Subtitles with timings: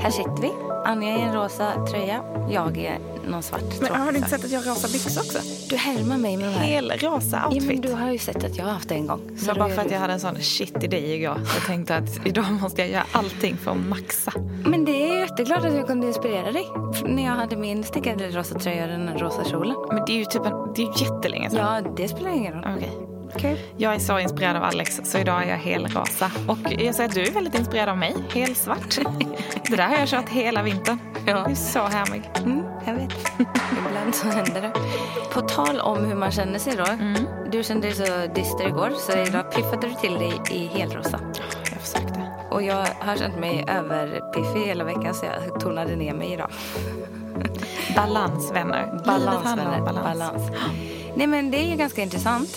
[0.00, 0.52] Här sitter vi.
[0.84, 2.22] Anja i en rosa tröja.
[2.50, 2.98] Jag är
[3.28, 5.38] någon svart Men har du inte sett att jag har rosa byxor också?
[5.68, 6.64] Du härmar mig med de här.
[6.66, 7.82] Helrosa Ja, men outfit.
[7.82, 9.20] du har ju sett att jag har haft det en gång.
[9.38, 11.34] Så bara är för att jag hade en sån shit idé igår.
[11.34, 14.32] Så jag tänkte att idag måste jag göra allting för att maxa.
[14.66, 16.66] Men det är jätteglad att jag kunde inspirera dig.
[17.04, 19.76] När jag hade min stickade rosa tröja och den rosa kjolen.
[19.92, 21.84] Men det är ju typ en, det är ju jättelänge sedan.
[21.84, 22.64] Ja, det spelar ingen roll.
[22.76, 23.07] Okej.
[23.36, 23.58] Kul.
[23.76, 26.30] Jag är så inspirerad av Alex så idag är jag helrosa.
[26.46, 28.14] Och jag säger att du är väldigt inspirerad av mig.
[28.34, 28.98] Helsvart.
[29.70, 30.98] Det där har jag kört hela vintern.
[31.26, 31.44] Ja.
[31.44, 32.30] Du är så härmig.
[32.36, 33.12] Mm, jag vet.
[33.88, 34.72] Ibland så händer det.
[35.32, 36.86] På tal om hur man känner sig då.
[37.50, 41.20] Du kände dig så dyster igår så idag piffade du till dig i helrosa.
[41.72, 42.22] Jag försökte.
[42.50, 46.50] Och jag har känt mig överpiffig hela veckan så jag tonade ner mig idag.
[47.96, 49.00] Balans vänner.
[49.04, 49.80] Balans, vänner.
[49.80, 50.04] balans.
[50.04, 50.50] Balans.
[51.18, 52.48] Nej men det är ju ganska intressant.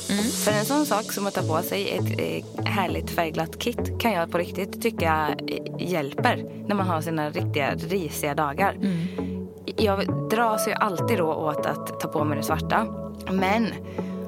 [0.46, 4.12] För en sån sak som att ta på sig ett eh, härligt färgglatt kit kan
[4.12, 8.78] jag på riktigt tycka eh, hjälper när man har sina riktiga risiga dagar.
[9.66, 12.88] Jag dras ju alltid då åt att ta på mig det svarta.
[13.32, 13.68] Men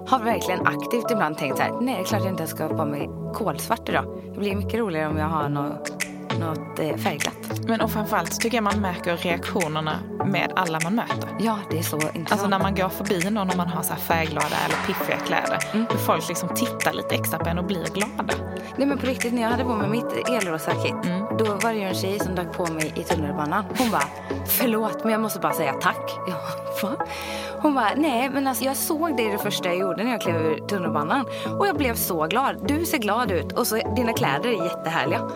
[0.08, 2.78] har verkligen aktivt ibland tänkt så här, nej det är klart jag inte ska ha
[2.78, 4.06] på mig kolsvart idag.
[4.34, 5.92] Det blir mycket roligare om jag har något,
[6.39, 7.67] något eh, färgglatt.
[7.67, 11.30] Men och framförallt så tycker jag man märker reaktionerna med alla man möter.
[11.39, 12.31] Ja, det är så intressant.
[12.31, 15.59] Alltså när man går förbi någon och man har så här färgglada eller piffiga kläder.
[15.92, 18.34] Hur folk liksom tittar lite extra på en och blir glada.
[18.78, 20.95] Nej men på riktigt, när jag hade på mig mitt elrosa kit,
[21.39, 23.66] då var det ju en tjej som dök på mig i tunnelbanan.
[23.78, 24.08] Hon bara,
[24.45, 26.11] förlåt men jag måste bara säga tack.
[26.27, 26.38] Ja,
[26.88, 27.05] va?
[27.61, 30.36] Hon bara, nej men alltså jag såg det det första jag gjorde när jag klev
[30.36, 31.26] ur tunnelbanan.
[31.60, 32.55] Och jag blev så glad.
[32.67, 35.30] Du ser glad ut och så dina kläder är jättehärliga.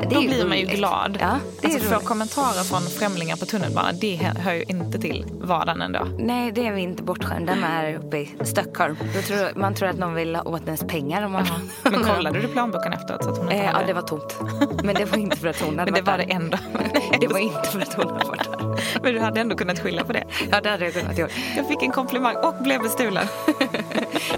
[0.00, 1.18] Det Då blir man ju glad.
[1.20, 5.82] Ja, det alltså, få kommentarer från främlingar på tunnelbanan, det hör ju inte till vardagen
[5.82, 6.06] ändå.
[6.18, 8.96] Nej, det är vi inte bortskämda med här uppe i Stockholm.
[9.26, 11.22] Tror, man tror att någon vill åt ens pengar.
[11.22, 11.60] Om man har.
[11.90, 13.24] Men kollade du plånboken efteråt?
[13.24, 14.36] Så att hon inte Eh, ja, det var tomt.
[14.84, 16.26] Men det var inte för att hon hade Men det var där.
[16.26, 16.58] det ändå.
[17.20, 19.00] Det var inte för att hon hade varit där.
[19.02, 20.24] Men du hade ändå kunnat skylla på det.
[20.50, 21.30] Ja, det hade jag kunnat göra.
[21.56, 23.26] Jag fick en komplimang och blev bestulen.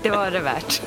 [0.02, 0.82] Det var det värt.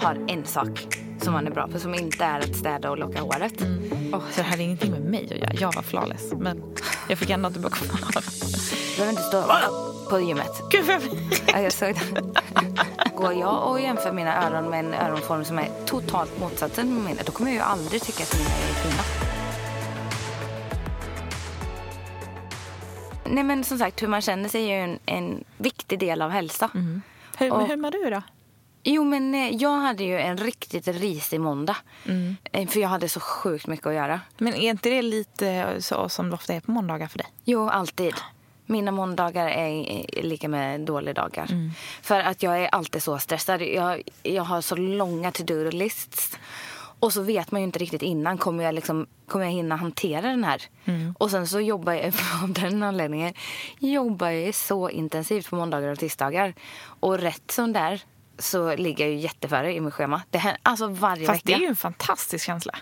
[0.00, 3.20] Har en sak som man är bra på som inte är att städa och locka
[3.20, 3.62] håret.
[4.12, 5.52] Oh, så det hade ingenting med mig att göra.
[5.54, 6.32] Jag var flawless.
[6.32, 6.62] Men
[7.08, 8.24] jag fick ändå inte bli kvar.
[8.90, 9.42] Du behöver inte stå
[10.10, 10.62] på gymmet.
[10.70, 11.02] Gud, vad jag...
[11.52, 12.22] Ja, jag såg det.
[13.16, 17.22] Går jag och jämför mina öron med en öronform som är totalt motsatsen med mina,
[17.26, 19.02] då kommer jag ju aldrig tycka att mina är fina.
[23.34, 26.30] Nej men som sagt, hur man känner sig är ju en, en viktig del av
[26.30, 26.70] hälsa.
[27.38, 28.22] hur, Och- hur mår du då?
[28.82, 31.76] Jo men eh, jag hade ju en riktigt risig måndag.
[32.52, 34.20] Eh, För jag hade så sjukt mycket att göra.
[34.38, 37.26] Men är inte det lite så som det ofta är på måndagar för dig?
[37.44, 38.14] Jo, alltid.
[38.66, 41.46] Mina måndagar är lika med dåliga dagar.
[42.02, 43.62] För att jag är alltid så stressad.
[43.62, 46.38] Jag, jag har så långa to-do-lists.
[47.00, 50.20] Och så vet man ju inte riktigt innan, kommer jag, liksom, kommer jag hinna hantera
[50.28, 50.62] den här?
[51.18, 52.04] Och sen så jobbar jag,
[52.42, 53.34] av den anledningen,
[53.78, 56.54] jobbar jag så intensivt på måndagar och tisdagar.
[57.00, 58.02] Och rätt som där
[58.38, 60.22] så ligger jag ju jätteföre i mitt schema.
[60.30, 61.58] Det här, alltså varje Fast det vecka.
[61.58, 62.78] är ju en fantastisk känsla.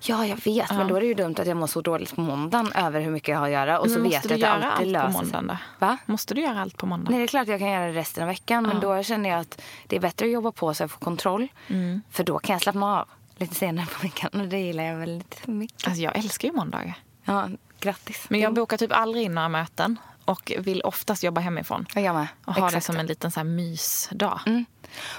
[0.00, 0.70] Ja, jag vet.
[0.70, 3.10] Men då är det ju dumt att jag mår så dåligt på måndagen över hur
[3.10, 3.78] mycket jag har att göra.
[3.80, 5.46] Och så Men vet måste jag du att det göra alltid allt på löser måndagen
[5.46, 5.86] då?
[5.86, 5.98] Va?
[6.06, 7.10] Måste du göra allt på måndag?
[7.10, 8.66] Nej, det är klart jag kan göra det resten av veckan.
[8.66, 11.48] Men då känner jag att det är bättre att jobba på så jag får kontroll.
[11.68, 12.02] Mm.
[12.10, 14.40] För då kan jag slappna av lite senare på veckan.
[14.40, 15.86] Och det gillar jag väldigt mycket.
[15.86, 16.94] Alltså, jag älskar ju måndagar.
[17.24, 17.48] Ja,
[17.80, 18.26] grattis.
[18.28, 21.86] Men jag bokar typ aldrig in några möten och vill oftast jobba hemifrån.
[21.94, 22.28] Ja, jag med.
[22.44, 22.86] Och ha det Exakt.
[22.86, 24.40] som en liten så här mysdag.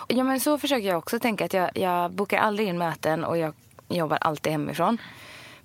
[0.07, 1.45] Ja, men så försöker jag också tänka.
[1.45, 3.53] att Jag, jag bokar aldrig in möten och jag
[3.89, 4.97] jobbar alltid hemifrån.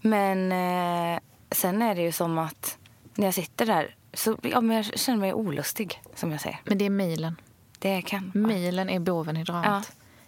[0.01, 2.79] Men eh, sen är det ju som att
[3.15, 6.61] när jag sitter där så ja, men jag känner mig olustig, som jag säger.
[6.65, 7.37] Men det är mejlen.
[7.79, 8.31] Det kan.
[8.35, 9.67] Mejlen är boven i dramat.
[9.67, 9.83] Ja.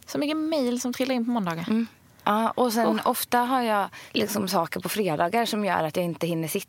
[0.07, 1.87] Så mycket mejl som trillar in på måndagar.
[2.25, 6.27] Ja, och sen ofta har jag liksom saker på fredagar som gör att jag inte
[6.27, 6.69] hinner sitta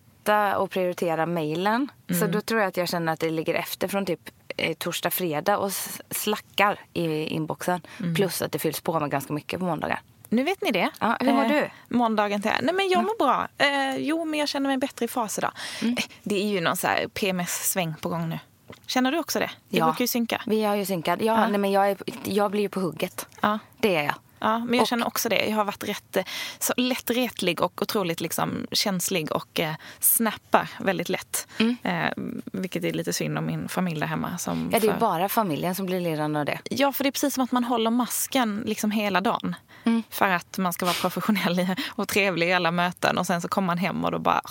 [0.58, 1.88] och prioritera mejlen.
[2.20, 4.20] Så då tror jag att jag känner att det ligger efter från typ
[4.58, 5.72] eh, torsdag, fredag och
[6.12, 7.82] slackar i inboxen.
[8.16, 10.02] Plus att det fylls på med ganska mycket på måndagar.
[10.30, 10.90] Nu vet ni det.
[11.00, 11.70] Ja, hur mår Eh, du?
[11.98, 13.48] Måndagen till Nej men jag mår bra.
[13.58, 15.52] Eh, jo, men jag känner mig bättre i fas idag.
[15.82, 15.94] Mm.
[15.98, 18.40] Eh, det är ju någon så PMS-sväng på gång nu.
[18.88, 19.52] Känner du också det?
[19.70, 19.86] Vi Ja.
[19.86, 20.42] brukar ju synka.
[20.46, 21.20] Vi har ju synkat.
[21.22, 21.48] Ja, Ja.
[21.48, 23.28] Nej, men jag, är, jag blir ju på hugget.
[23.42, 23.60] Ja.
[23.78, 24.14] Det är jag.
[24.40, 25.46] Ja, men jag Och- känner också det.
[25.46, 26.24] Jag har varit rätt eh,
[26.60, 31.48] så lätt retlig och otroligt liksom känslig och eh, snappar väldigt lätt.
[31.84, 32.10] Eh,
[32.46, 34.38] vilket är lite synd om min familj där hemma.
[34.38, 34.70] Som Mm.
[34.74, 36.60] Ja, det är för- bara familjen som blir lidande av det.
[36.70, 39.56] Ja, för det är precis som att man håller masken liksom hela dagen.
[39.84, 40.04] Mm.
[40.10, 43.18] För att man ska vara professionell och trevlig i alla möten.
[43.18, 44.42] Och sen så kommer man hem och då bara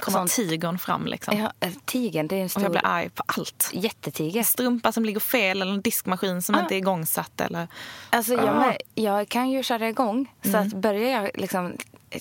[0.00, 0.30] kommer Sånt.
[0.30, 1.06] tigern fram.
[1.06, 1.38] Liksom.
[1.38, 3.70] Ja, eh, tigern, det är en Och stor jag blir arg på allt.
[3.72, 4.42] jättetiger.
[4.42, 6.60] Strumpa som ligger fel eller en diskmaskin som Ah.
[6.60, 7.40] inte är igångsatt.
[7.40, 7.68] Eller...
[8.10, 8.74] Alltså, jag, Ah.
[8.94, 10.30] jag kan ju köra igång.
[10.42, 10.60] Så Mm.
[10.66, 11.76] att börjar jag liksom,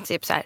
[0.06, 0.44] typ så här.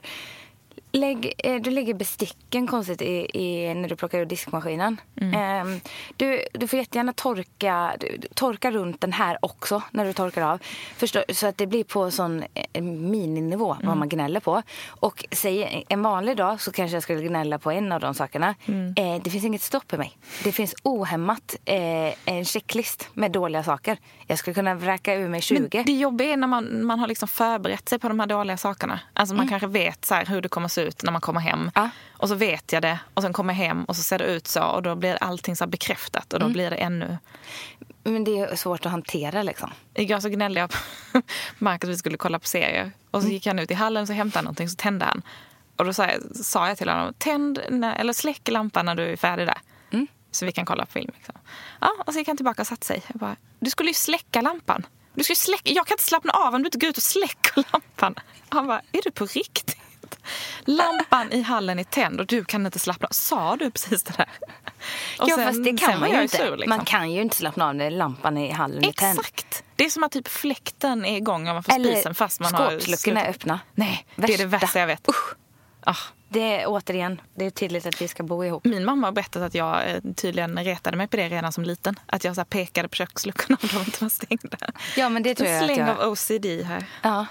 [0.95, 5.01] Lägg, eh, du lägger besticken konstigt i, i, när du plockar ur diskmaskinen.
[5.21, 5.33] Mm.
[5.33, 5.79] Ehm,
[6.17, 10.59] du, du får jättegärna torka, du, torka runt den här också när du torkar av.
[10.97, 12.43] Förstå, så att det blir på sån
[12.73, 13.87] eh, mininivå Mm.
[13.87, 14.61] vad man gnäller på.
[14.87, 18.55] Och säg en vanlig dag så kanske jag skulle gnälla på en av de sakerna.
[18.65, 18.93] Mm.
[18.97, 20.17] Eh, det finns inget stopp i mig.
[20.43, 23.97] Det finns ohämmat eh, en checklist med dåliga saker.
[24.27, 25.69] Jag skulle kunna vräka ur mig 20.
[25.73, 28.57] Men det jobbiga är när man, man har liksom förberett sig på de här dåliga
[28.57, 28.99] sakerna.
[29.13, 31.59] Alltså man kanske vet så hur det kommer se ut när man kommer hem.
[31.59, 31.71] Mm.
[31.75, 31.89] Ja.
[32.17, 32.99] Och så vet jag det.
[33.13, 34.63] Och sen kommer jag hem och så ser det ut så.
[34.63, 36.33] Och då blir allting så bekräftat.
[36.33, 36.43] Mm.
[36.43, 37.17] Och då blir det ännu...
[38.03, 39.71] Men det är svårt att hantera liksom.
[39.93, 40.69] Igår så gnällde jag
[41.13, 41.21] på
[41.57, 42.91] Marcus att vi skulle kolla på serier.
[43.11, 43.27] Och Mm.
[43.29, 44.69] så gick han ut i hallen och så hämtade han någonting.
[44.69, 45.21] Så tände han.
[45.75, 49.03] Och då sa jag, sa jag till honom, tänd när, eller släck lampan när du
[49.03, 49.57] är färdig där.
[49.91, 50.07] Mm.
[50.31, 51.11] Så vi kan kolla på film.
[51.15, 51.35] Liksom.
[51.81, 53.03] Ja, och så gick han tillbaka och satte sig.
[53.07, 54.85] Jag bara, du skulle ju släcka lampan.
[55.13, 57.63] Du skulle släcka, jag kan inte slappna av om du inte går ut och släcker
[57.73, 58.15] lampan.
[58.49, 59.77] Han bara, är du på riktigt?
[60.65, 63.13] Lampan i hallen är tänd och du kan inte slappna av.
[63.13, 64.29] Sa du precis det där?
[65.19, 66.37] Och ja, sen- fast det kan man ju inte.
[66.37, 66.69] sur, liksom.
[66.69, 69.19] Man kan ju inte slappna av när lampan i hallen är tänd.
[69.19, 69.63] Exakt.
[69.75, 73.25] Det är som att typ fläkten är igång ovanför Eller spisen fast man har skåpsluckorna
[73.25, 73.59] är öppna.
[73.75, 74.65] Nej, det är det Värsta.
[74.65, 75.09] värsta jag vet.
[75.09, 75.33] Usch.
[75.87, 75.95] Ah,
[76.29, 78.65] Det är återigen, det är tydligt att vi ska bo ihop.
[78.65, 81.99] min mamma har berättat att jag eh, tydligen retade mig på det redan som liten.
[82.05, 84.57] Att jag så pekade på köksluckorna om de inte var stängda.
[84.97, 85.89] Ja, men det tror En jag släng jag...
[85.99, 86.85] av OCD här.
[87.01, 87.25] Ja,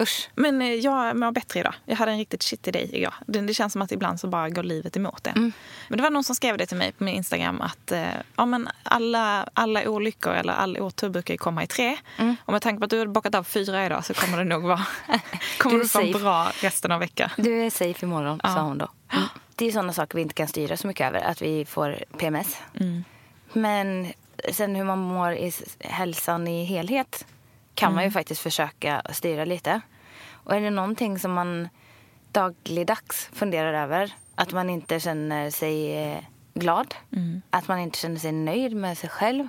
[0.00, 0.28] usch.
[0.34, 1.74] Men eh, jag mår bättre idag.
[1.84, 3.14] Jag hade en riktigt shitty day igår.
[3.26, 5.36] Det, det känns som att ibland så bara går livet emot en.
[5.36, 5.52] Mm.
[5.88, 8.04] Men det var någon som skrev det till mig på min Instagram att eh,
[8.36, 11.96] ja, men alla, alla olyckor eller all otur brukar ju komma i tre.
[12.18, 12.36] Mm.
[12.44, 14.62] Och med tanke på att du har bockat av fyra idag så kommer det nog
[14.62, 14.86] vara
[15.58, 16.18] kommer Du du få safe.
[16.18, 17.30] bra resten av veckan.
[17.36, 18.48] Du är safe imorgon, Ja.
[18.54, 18.88] sa hon då.
[19.12, 19.24] Mm.
[19.56, 22.56] Det är sådana saker vi inte kan styra så mycket över, att vi får PMS.
[22.80, 23.04] Mm.
[23.52, 24.12] Men
[24.52, 27.26] sen hur man mår i hälsan i helhet
[27.74, 28.12] kan man ju Mm.
[28.12, 29.80] faktiskt försöka styra lite.
[30.32, 31.68] Och är det någonting som man
[32.32, 36.18] dagligdags funderar över, att man inte känner sig eh,
[36.54, 37.42] glad, Mm.
[37.50, 39.48] att man inte känner sig nöjd med sig själv,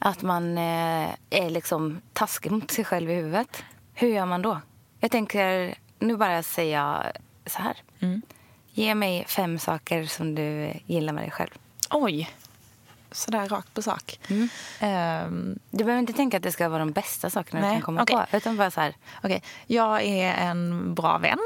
[0.00, 3.64] att man eh, är liksom taskig mot sig själv i huvudet.
[3.94, 4.60] Hur gör man då?
[5.00, 7.12] Jag tänker, nu bara säga
[7.46, 7.76] så här.
[8.00, 8.22] Mm.
[8.70, 11.50] Ge mig fem saker som du gillar med dig själv.
[11.90, 12.30] Oj!
[13.16, 14.18] Sådär rakt på sak.
[14.28, 14.48] Mm.
[14.80, 17.82] Ehm, Du behöver inte tänka att det ska vara de bästa sakerna du Nej, kan
[17.82, 18.16] komma okej.
[18.30, 18.36] på.
[18.36, 21.38] Utan bara så här, Okej, jag är en bra vän.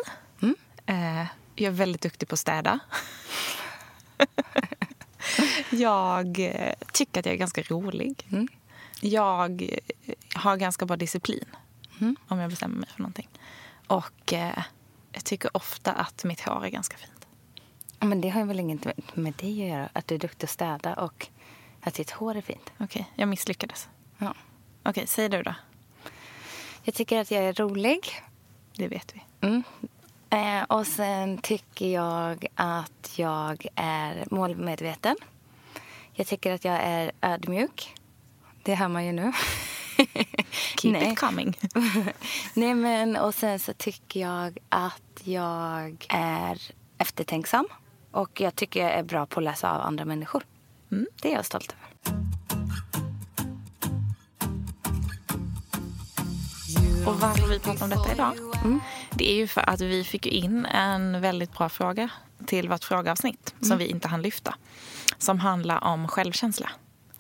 [0.43, 0.55] Mm.
[0.87, 2.79] Eh, jag är väldigt duktig på att städa.
[5.71, 8.27] jag eh, tycker att jag är ganska rolig.
[8.33, 8.49] Mm.
[9.01, 9.79] Jag eh,
[10.35, 11.45] har ganska bra disciplin
[12.01, 12.17] Mm.
[12.29, 13.29] om jag bestämmer mig för någonting.
[13.87, 14.63] Och eh,
[15.13, 17.27] jag tycker ofta att mitt hår är ganska fint.
[17.99, 18.85] "Ja, men det har ju väl inget
[19.17, 19.89] med dig att göra.
[19.93, 21.29] Att du är duktig att städa och
[21.83, 22.73] att ditt hår är fint.
[22.79, 23.89] Okej, jag misslyckades.
[24.19, 24.35] Ja.
[24.83, 25.55] Okej, säg du då.
[26.83, 28.23] Jag tycker att jag är rolig.
[28.77, 29.47] Det vet vi.
[29.47, 29.63] Mm.
[30.31, 35.17] Eh, och sen tycker jag att jag är målmedveten.
[36.13, 37.95] Jag tycker att jag är ödmjuk.
[38.63, 39.33] Det hör man ju nu.
[40.77, 41.13] Keep Nej.
[41.13, 41.59] it coming.
[42.55, 46.61] Nej, men och sen så tycker jag att jag är
[46.99, 47.69] eftertänksam.
[48.11, 50.43] Och jag tycker jag är bra på att läsa av andra människor.
[50.91, 51.07] Mm.
[51.23, 51.91] Det är jag stolt över.
[57.07, 58.35] Och varför vi pratar om detta idag?
[59.11, 62.11] Det är ju för att vi fick in en väldigt bra fråga
[62.47, 64.55] till vårt frågeavsnitt som vi inte hann lyfta.
[65.19, 66.71] Som handlar om självkänsla.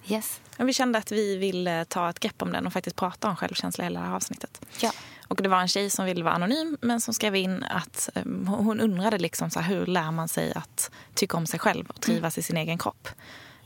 [0.07, 0.41] Yes.
[0.59, 3.37] Och vi kände att vi ville ta ett grepp om den och faktiskt prata om
[3.37, 4.61] självkänsla hela det här avsnittet.
[4.81, 4.93] Ja.
[5.29, 8.23] Och det var en tjej som ville vara anonym men som skrev in att eh,
[8.47, 12.00] hon undrade liksom så här, hur lär man sig att tycka om sig själv och
[12.00, 13.09] trivas i sin egen kropp.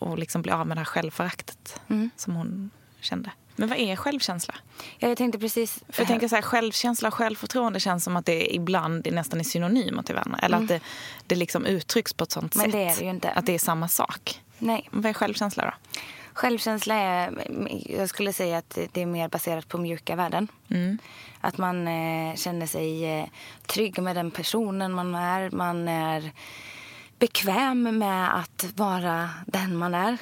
[0.05, 1.81] Och liksom bli av med det här självföraktet
[2.17, 2.71] som hon
[3.01, 3.31] kände.
[3.57, 4.55] Men vad är självkänsla?
[4.99, 5.85] Ja, jag tänkte precis...
[5.89, 9.45] För jag tänker så här, självkänsla och självförtroende känns som att det ibland nästan är
[9.45, 10.39] synonymer till varandra.
[10.43, 10.81] Eller att det,
[11.27, 12.73] det liksom uttrycks på ett sånt Men sätt.
[12.73, 13.31] det är det ju inte.
[13.31, 14.41] Att det är samma sak.
[14.59, 14.89] Nej.
[14.91, 16.01] Vad är självkänsla då?
[16.33, 17.47] Självkänsla är,
[17.99, 20.49] jag skulle säga att det är mer baserat på mjuka värden.
[21.41, 23.27] Att man eh, känner sig eh,
[23.67, 25.51] trygg med den personen man är.
[25.51, 26.33] Man är
[27.25, 30.19] bekväm med att vara den man är.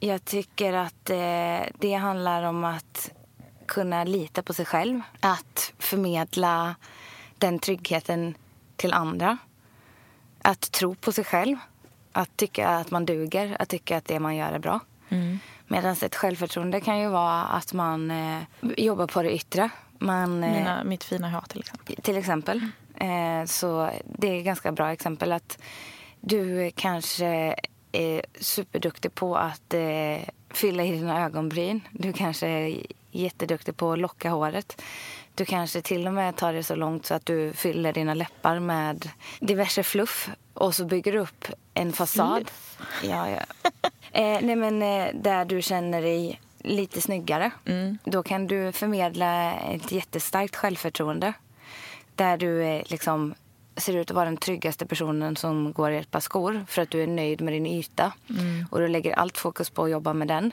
[0.00, 3.10] Jag tycker att eh, det handlar om att
[3.66, 5.00] kunna lita på sig själv.
[5.20, 6.74] Att förmedla
[7.38, 8.34] den tryggheten
[8.76, 9.38] till andra.
[10.42, 11.56] Att tro på sig själv.
[12.12, 13.56] Att tycka att man duger.
[13.58, 14.80] Att tycka att det man gör är bra.
[15.66, 19.70] Medan ett självförtroende kan ju vara att man eh, jobbar på det yttre.
[19.98, 21.96] Man, eh, Mina, mitt fina hår till exempel.
[21.96, 22.68] till exempel.
[23.02, 25.58] Eh, så det är ett ganska bra exempel att
[26.20, 27.56] du kanske
[27.92, 31.80] är superduktig på att eh, fylla i dina ögonbryn.
[31.90, 34.82] Du kanske är jätteduktig på att locka håret.
[35.34, 38.58] Du kanske till och med tar det så långt så att du fyller dina läppar
[38.58, 39.08] med
[39.40, 42.50] diverse fluff och så bygger du upp en fasad.
[43.02, 43.40] Ja, ja.
[44.14, 47.50] Eh, nej, men, eh, där du känner dig lite snyggare.
[48.04, 51.32] Då kan du förmedla ett jättestarkt självförtroende.
[52.14, 53.34] Där du liksom
[53.76, 56.90] ser ut att vara den tryggaste personen som går i ett par skor för att
[56.90, 58.12] du är nöjd med din yta.
[58.70, 60.52] Och du lägger allt fokus på att jobba med den.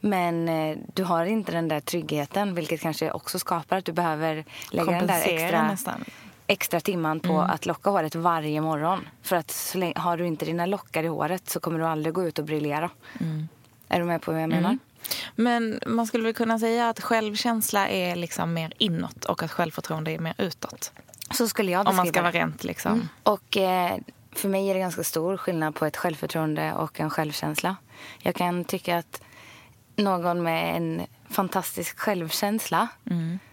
[0.00, 4.44] Men eh, du har inte den där tryggheten vilket kanske också skapar att du behöver
[4.70, 6.04] lägga den där extra, nästan.
[6.46, 7.50] extra timman på Mm.
[7.50, 9.08] att locka håret varje morgon.
[9.22, 12.24] För att länge, har du inte dina lockar i håret så kommer du aldrig gå
[12.24, 12.90] ut och briljera.
[13.20, 13.48] Mm.
[13.88, 14.78] Är du med på vad jag menar?
[15.34, 20.10] Men man skulle väl kunna säga att självkänsla är liksom mer inåt och att självförtroende
[20.10, 20.92] är mer utåt.
[21.30, 23.08] Så skulle jag Om man ska beskriva vara rent liksom.
[23.22, 23.98] Och eh,
[24.32, 27.76] för mig är det ganska stor skillnad på ett självförtroende och en självkänsla.
[28.18, 29.20] Jag kan tycka att
[29.96, 32.88] någon med en fantastisk självkänsla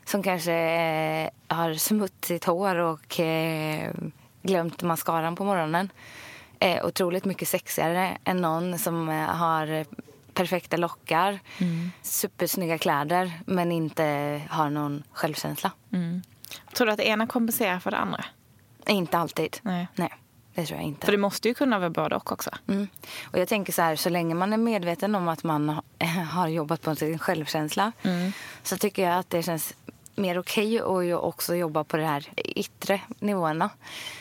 [0.06, 3.92] som kanske eh, har smutsigt hår och eh,
[4.42, 5.90] glömt mascaran på morgonen
[6.60, 9.86] är otroligt mycket sexigare än någon som eh, har
[10.34, 11.40] perfekta lockar,
[12.02, 15.72] supersnygga kläder men inte har någon självkänsla.
[16.74, 18.26] Tror du att det ena kompenserar för det andra?
[18.88, 19.58] Inte alltid.
[19.62, 19.88] Nej.
[19.96, 20.14] Nej,
[20.56, 21.06] det tror jag inte.
[21.06, 22.50] För det måste ju kunna vara både och också.
[22.68, 22.88] Mm.
[23.24, 25.84] Och jag tänker så här, så länge man är medveten om att man ha-
[26.32, 27.92] har jobbat på sin självkänsla
[28.64, 29.74] så tycker jag att det känns
[30.16, 33.70] mer okej att ju också jobba på de här yttre nivåerna.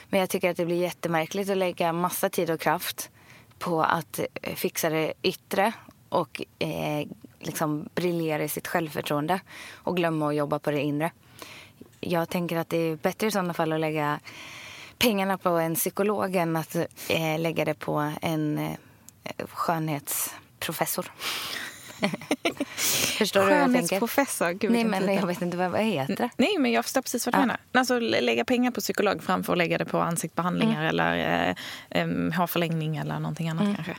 [0.09, 3.11] Men jag tycker att det blir jättemärkligt att lägga massa tid och kraft
[3.59, 5.73] på att eh, fixa det yttre
[6.13, 7.09] och eh,
[7.41, 9.41] liksom briljera i sitt självförtroende
[9.75, 11.11] och glömma att jobba på det inre.
[12.01, 14.21] Jag tänker att det är bättre i sådana fall att lägga
[14.99, 16.77] pengarna på en psykolog än att
[17.09, 21.07] eh, lägga det på en eh, skönhetsprofessor.
[23.19, 23.73] Förstår du vad jag tänker?
[23.73, 24.51] Skönhetsprofessor.
[24.53, 26.31] Gud, Nej, men jag vet inte vad, vad heter.
[26.37, 27.41] Nej, men jag förstår precis vad du Ja.
[27.41, 27.59] menar.
[27.73, 30.89] Alltså lä- lägga pengar på psykolog framför att lägga det på ansiktsbehandlingar Mm.
[30.89, 31.55] eller
[31.91, 32.05] eh,
[32.39, 33.97] hårförlängning eller någonting annat kanske.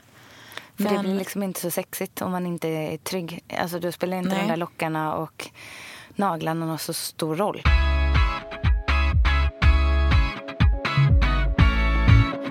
[0.78, 3.44] För det Men- blir liksom inte så sexigt om man inte är trygg.
[3.60, 4.42] Alltså, då spelar inte Nej.
[4.42, 5.50] de där lockarna och
[6.16, 7.62] naglarna någon så stor roll.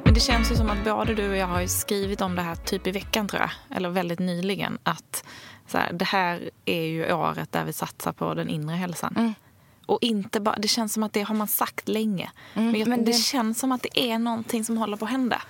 [0.04, 2.54] Men det känns ju som att både du och jag har skrivit om det här
[2.54, 3.76] typ i veckan tror jag.
[3.76, 4.78] Eller väldigt nyligen.
[4.82, 5.24] Att
[5.66, 9.14] så här, det här är ju året där vi satsar på den inre hälsan.
[9.18, 9.34] Mm.
[9.86, 12.30] Och inte bara, det känns som att det har man sagt länge.
[12.54, 13.10] men, jag, men det...
[13.12, 15.42] det- känns som att det är någonting som håller på att hända.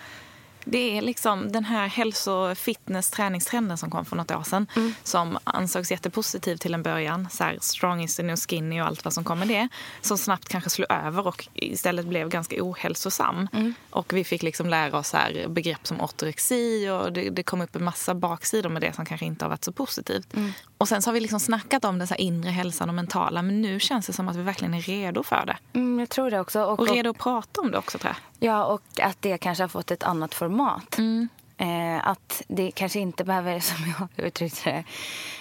[0.65, 4.67] Det är liksom den här hälso fitness träningstrenden som kom för något år sedan.
[4.77, 4.95] Mm.
[5.03, 7.29] Som ansågs jättepositiv till en början.
[7.31, 9.69] Så här, strong is the new skinny och allt vad som kom med det.
[10.01, 13.49] Som snabbt kanske slog över och istället blev ganska ohälsosam.
[13.53, 13.75] Mm.
[13.91, 17.77] Och vi fick liksom lära oss här, begrepp som ortorexi och det, det kom upp
[17.77, 20.35] en massa baksidor med det som kanske inte har varit så positivt.
[20.35, 20.53] Mm.
[20.79, 23.63] Och sen så har vi liksom snackat om den så inre hälsan och mentala men
[23.63, 25.79] nu känns det som att vi verkligen är redo för det.
[25.79, 26.63] Mm, jag tror det också.
[26.63, 28.32] Och, Och redo att prata om det också tror jag.
[28.45, 30.99] Ja, och att det kanske har fått ett annat format.
[30.99, 31.29] Mm.
[31.57, 34.85] Eh, att det kanske inte behöver, som jag uttryckte det,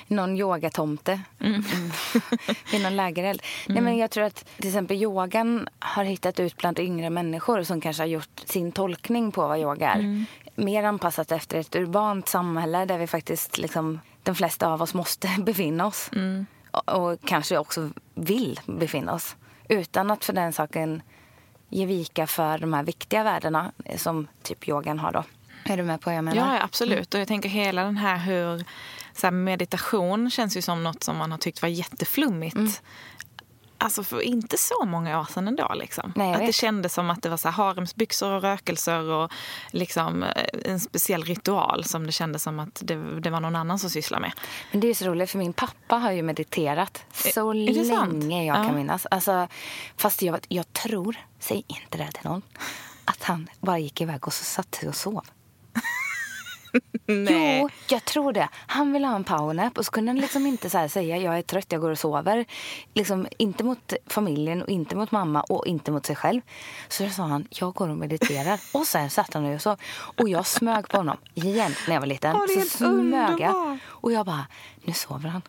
[0.08, 1.64] någon yogatomte Mm.
[2.72, 3.42] vid någon lägereld.
[3.68, 7.82] Nej, men jag tror att till exempel yogan har hittat ut bland yngre människor som
[7.82, 10.00] kanske har gjort sin tolkning på vad yoga är.
[10.00, 10.26] Mm.
[10.56, 15.30] Mer anpassat efter ett urbant samhälle där vi faktiskt, liksom, de flesta av oss måste
[15.40, 16.10] befinna oss.
[16.16, 16.46] Mm.
[16.72, 19.36] Och, och kanske också vill befinna oss.
[19.70, 21.02] Utan att för den saken
[21.72, 25.24] ge vika för de här viktiga värdena som typ yogan har då.
[25.66, 26.38] Är du med på vad jag menar?
[26.38, 27.14] Ja, ja, absolut.
[27.14, 28.66] Och jag tänker hela den här hur
[29.14, 32.56] så här, meditation känns ju som något som man har tyckt var jätteflummigt.
[32.56, 32.72] Mm.
[33.84, 35.74] Alltså för inte så många år sedan ändå.
[35.76, 36.14] Liksom.
[36.16, 39.32] Nej, att det kändes som att det var så här haremsbyxor och rökelser och
[39.72, 40.30] liksom eh,
[40.66, 44.22] en speciell ritual som det kändes som att det, det var någon annan som sysslade
[44.22, 44.32] med.
[44.72, 48.24] Men det är så roligt för min pappa har ju mediterat så är det sant?
[48.24, 48.64] länge jag Ja.
[48.64, 49.06] kan minnas.
[49.12, 49.48] Alltså,
[49.98, 52.42] fast jag, jag tror, säg inte det till någon,
[53.06, 55.26] att han bara gick iväg och så satt sig och sov.
[57.06, 57.60] Nej.
[57.62, 58.50] Jo, jag tror det.
[58.68, 61.42] Han ville ha en powernap och så kunde han liksom inte så säga jag är
[61.42, 62.46] trött, jag går och sover.
[62.94, 66.42] Liksom inte mot familjen och inte mot mamma och inte mot sig själv.
[66.88, 68.60] Så då sa han, jag går och mediterar.
[68.74, 69.78] Och sen satt han och sov.
[69.94, 72.36] Och jag smög på honom igen när jag var liten.
[72.36, 73.78] Är så smög jag.
[73.86, 74.48] Och jag bara,
[74.84, 75.42] nu sover han.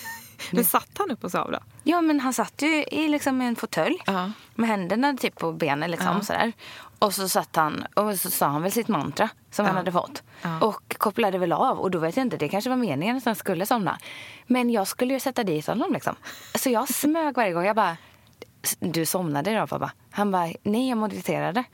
[0.50, 1.58] Men satt han upp och sov då?
[1.84, 4.30] Ja, men han satt ju i liksom en fåtölj Ja.
[4.54, 5.90] med händerna typ på benen.
[5.90, 6.22] Liksom, Ja.
[6.22, 6.52] sådär.
[6.98, 10.22] Och så satt han och så sa han väl sitt mantra som han hade fått.
[10.42, 10.60] Ja.
[10.60, 11.78] Och kopplade väl av.
[11.80, 13.98] Och då vet jag inte, det kanske var meningen att han skulle somna.
[14.46, 16.16] Men jag skulle ju sätta dit honom liksom.
[16.54, 17.64] Så jag smög varje gång.
[17.64, 17.96] Jag bara,
[18.80, 19.92] du somnade idag pappa?
[20.10, 21.64] Han bara, nej jag mediterade.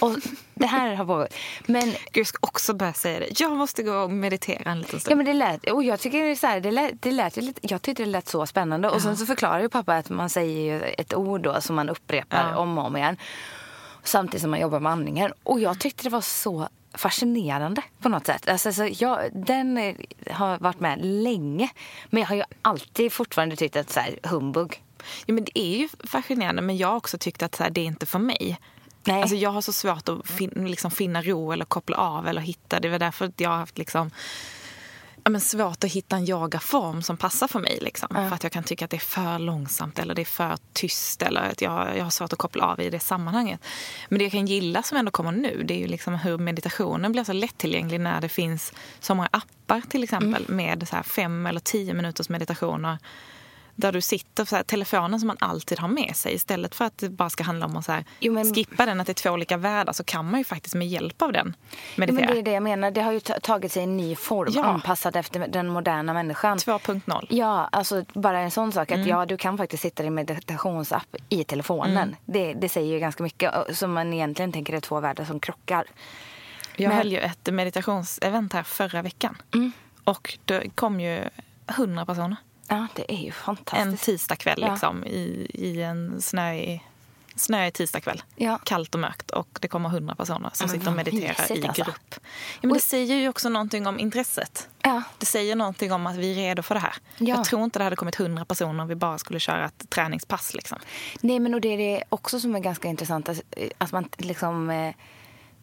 [0.00, 0.12] Och
[0.54, 1.34] det här har pågått.
[1.66, 3.40] Men Gud, jag ska också börja säga det.
[3.40, 5.12] Jag måste gå och meditera en liten stund.
[5.12, 7.36] Ja men det lät, och jag tycker det är så här, det lät, det lät
[7.36, 8.88] lite, jag tyckte det lät så spännande.
[8.90, 12.50] Och sen så förklarar ju pappa att man säger ett ord då som man upprepar
[12.50, 12.56] Ja.
[12.56, 13.16] om och om igen.
[14.06, 15.32] Samtidigt som man jobbar med andningen.
[15.42, 18.48] Och jag tyckte det var så fascinerande på något sätt.
[18.48, 19.94] Alltså, så jag, den eh,
[20.30, 21.68] har varit med länge.
[22.10, 24.82] Men jag har ju alltid fortfarande tyckt att så här, humbug.
[25.26, 27.80] Ja, men det är ju fascinerande, men jag har också tyckt att så här, det
[27.80, 28.58] är inte för mig.
[29.04, 29.20] Nej.
[29.22, 32.80] Alltså, jag har så svårt att fin- liksom, finna ro eller koppla av eller hitta.
[32.80, 34.10] Det väl därför att jag har haft liksom,
[35.26, 37.78] ja, men svårt att hitta en yogaform som passar för mig.
[37.80, 38.08] Liksom.
[38.10, 41.22] För att jag kan tycka att det är för långsamt eller det är för tyst.
[41.22, 43.60] Eller att jag, jag har svårt att koppla av i det sammanhanget.
[44.08, 47.12] Men det jag kan gilla som ändå kommer nu det är ju liksom hur meditationen
[47.12, 50.56] blir så lättillgänglig när det finns så många appar till exempel Mm.
[50.56, 52.98] med så fem eller tio minuters meditationer
[53.76, 56.98] där du sitter, så här, telefonen som man alltid har med sig istället för att
[56.98, 59.14] det bara ska handla om att så här, Jo, men- skippa den, att det är
[59.14, 61.56] två olika världar så kan man ju faktiskt med hjälp av den
[61.96, 62.26] meditera.
[62.26, 62.90] men det är det jag menar.
[62.90, 64.64] Det har ju ta- tagit sig en ny form Ja.
[64.64, 66.58] anpassad efter den moderna människan.
[66.58, 67.26] 2.0.
[67.30, 69.08] Ja, alltså bara en sån sak att Mm.
[69.08, 71.96] ja, du kan faktiskt sitta i meditationsapp i telefonen.
[71.96, 72.16] Mm.
[72.24, 75.84] Det, det säger ju ganska mycket som man egentligen tänker är två världar som krockar.
[76.76, 79.36] Jag Men- höll ju ett meditationsevent här förra veckan.
[79.54, 79.72] Mm.
[80.04, 81.20] Och det kom ju
[81.66, 82.36] 100 personer.
[82.68, 84.04] Ja, det är ju En fantastiskt.
[84.04, 84.70] tisdagkväll Ja.
[84.70, 86.84] liksom, i, i en snöig,
[87.36, 88.22] snöig tisdagkväll.
[88.36, 88.58] Ja.
[88.64, 89.30] Kallt och mörkt.
[89.30, 91.82] Och det kommer 100 personer som sitter och mediterar i alltså.
[91.84, 92.14] grupp.
[92.14, 92.18] Ja,
[92.60, 94.68] men det säger ju också någonting om intresset.
[94.82, 95.02] Ja.
[95.18, 96.94] Det säger någonting om att vi är redo för det här.
[97.18, 97.26] Ja.
[97.26, 100.54] Jag tror inte det hade kommit 100 personer om vi bara skulle köra ett träningspass.
[100.54, 100.78] Liksom.
[101.20, 103.28] Nej, men och det är det också som är ganska intressant.
[103.28, 103.40] Att,
[103.78, 104.94] att man liksom eh,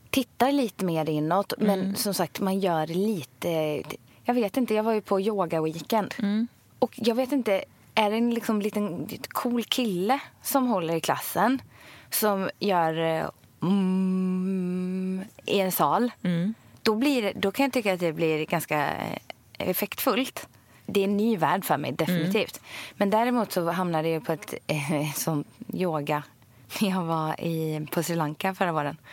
[0.10, 1.54] tittar lite mer inåt.
[1.54, 1.67] Mm.
[1.80, 3.84] Men som sagt, man gör lite...
[4.25, 6.13] Jag vet inte, jag var ju på yoga-weekend.
[6.19, 6.47] Mm.
[6.84, 7.63] Och jag vet inte,
[7.96, 11.62] är det en liksom liten cool kille som håller i klassen?
[12.10, 13.30] Som gör eh,
[13.62, 16.12] mm, i en sal.
[16.24, 16.54] Mm.
[16.82, 19.17] Då, blir, då kan jag tycka att det blir ganska eh,
[19.58, 20.48] effektfullt.
[20.86, 22.62] Det är en ny värld för mig, definitivt.
[22.96, 26.24] Men däremot så hamnade jag på ett eh, sånt yoga
[26.82, 28.98] när jag var i, på Sri Lanka förra våren.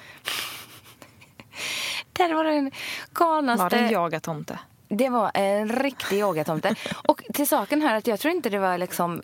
[2.12, 2.70] Där var det en
[3.14, 3.62] galnaste...
[3.62, 4.58] Var det en yogatomte?
[4.92, 6.74] Det var en riktig yogatomte.
[7.08, 9.22] Och till saken här att jag tror inte det var liksom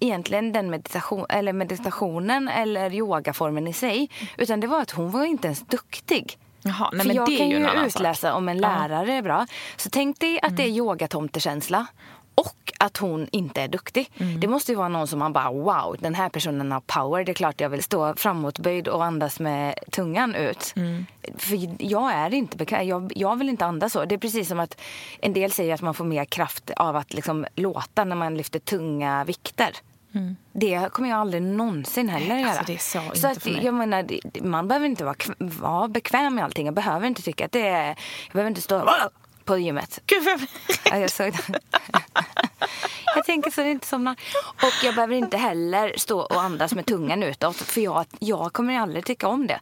[0.00, 4.10] egentligen den meditation, eller meditationen eller yogaformen i sig.
[4.38, 6.38] Utan det var att hon var inte ens duktig.
[6.62, 8.00] Jaha, nej, För men jag det är kan ju annan sak.
[8.00, 9.46] utläsa om en lärare är bra.
[9.76, 11.86] Så tänk dig att det är yogatomtekänsla.
[12.34, 14.10] Och att hon inte är duktig.
[14.38, 17.24] Det måste ju vara någon som man bara wow, den här personen har power.
[17.24, 20.74] Det är klart jag vill stå framåtböjd och andas med tungan ut.
[21.38, 22.88] För jag är inte bekväm.
[22.88, 24.04] Jag, jag vill inte andas så.
[24.04, 24.80] Det är precis som att
[25.20, 28.58] en del säger att man får mer kraft av att liksom låta när man lyfter
[28.58, 29.70] tunga vikter.
[30.52, 32.48] Det kommer jag aldrig någonsin heller göra.
[32.50, 34.06] alltså det är så så att, jag menar,
[34.42, 36.66] man behöver inte vara, vara bekväm med allting.
[36.66, 37.86] Jag behöver inte tycka att det är...
[37.86, 38.84] Jag behöver inte stå
[39.44, 40.00] på gymmet.
[40.06, 40.40] Gud, vad...
[40.84, 41.40] Ja, jag, såg det.
[43.14, 44.16] jag tänker så det inte somnar.
[44.62, 47.56] Och jag behöver inte heller stå och andas med tungan utåt.
[47.56, 49.60] För jag, jag kommer aldrig tycka om det.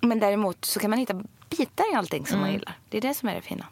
[0.00, 1.14] Men däremot så kan man hitta
[1.50, 2.72] bitar i allting som man gillar.
[2.88, 3.66] Det är det som är det fina.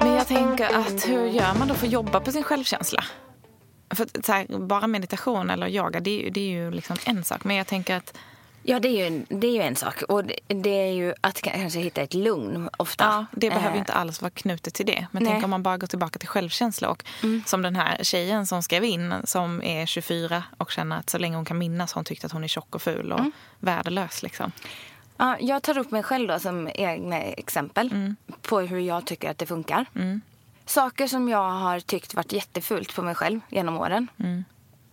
[0.00, 3.04] Men jag tänker att hur gör man då för att jobba på sin självkänsla?
[3.94, 7.44] För här, bara meditation eller yoga, det är, ju- det är ju liksom en sak.
[7.44, 8.16] Men jag tänker att
[8.70, 10.02] Ja, det är ju en, det är ju en sak.
[10.02, 13.04] Och det, det är ju att kanske hitta ett lugn ofta.
[13.04, 15.06] ja, det behöver Eh, ju inte alls vara knutet till det.
[15.12, 15.32] Men Nej.
[15.32, 16.88] tänk om man bara går tillbaka till självkänsla.
[16.88, 17.04] Och
[17.46, 21.36] Som den här tjejen som skrev in, som är 24 och känner att så länge
[21.36, 23.20] hon kan minnas har hon tyckt att hon är tjock och ful och
[23.58, 24.22] värdelös.
[24.22, 24.52] Liksom.
[25.16, 29.38] Ja, jag tar upp mig själv då som egna exempel på hur jag tycker att
[29.38, 29.86] det funkar.
[30.66, 34.06] Saker som jag har tyckt varit jättefult på mig själv genom åren.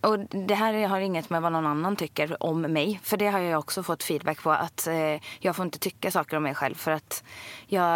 [0.00, 3.00] Och det här har inget med vad någon annan tycker om mig.
[3.02, 4.50] För det har jag också fått feedback på.
[4.52, 7.24] Att eh, jag får inte tycka saker om mig själv för att
[7.66, 7.88] jag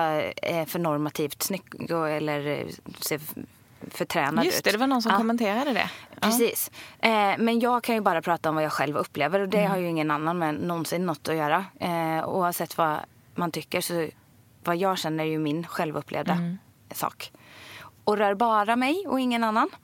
[0.43, 2.67] är för normativt snygg och, eller eh,
[3.01, 3.21] ser
[3.91, 4.65] för tränad Just ut.
[4.65, 5.19] det, det var någon som Ja.
[5.19, 5.91] kommenterade det.
[6.21, 6.71] Precis.
[6.99, 9.77] Eh, men jag kan ju bara prata om vad jag själv upplever och det har
[9.77, 11.65] ju ingen annan med någonsin något att göra.
[11.81, 12.97] Eh, oavsett vad
[13.35, 14.09] man tycker så
[14.65, 16.39] vad jag känner är ju min självupplevda
[16.91, 17.33] sak.
[18.05, 19.71] Och rör bara mig och ingen annan.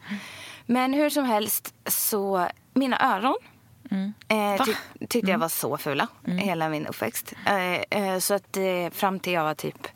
[0.71, 3.37] Men hur som helst så, mina öron
[4.29, 4.75] eh, ty
[5.09, 7.33] tyckte jag var så fula hela min uppväxt.
[7.47, 9.89] Eh, eh, så att eh, fram till jag var typ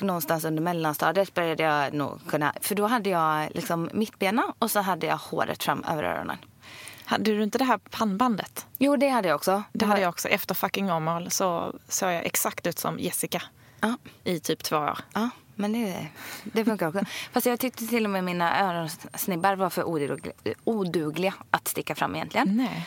[0.00, 2.54] någonstans under mellanstadiet började jag nog kunna...
[2.60, 6.36] För då hade jag liksom mittbena och så hade jag håret fram över öronen.
[7.04, 8.66] Hade du inte det här pannbandet?
[8.78, 9.62] Jo, det hade jag också.
[9.72, 10.28] Det hade jag också.
[10.28, 13.42] Efter fucking Åmål så såg jag exakt ut som Jessica
[13.80, 14.98] Ja, i typ två år.
[15.14, 16.06] ja men det,
[16.44, 17.00] det funkar också.
[17.32, 22.14] Fast jag tyckte till och med mina öronsnibbar var för odugliga, odugliga att sticka fram
[22.14, 22.56] egentligen.
[22.56, 22.86] Nej.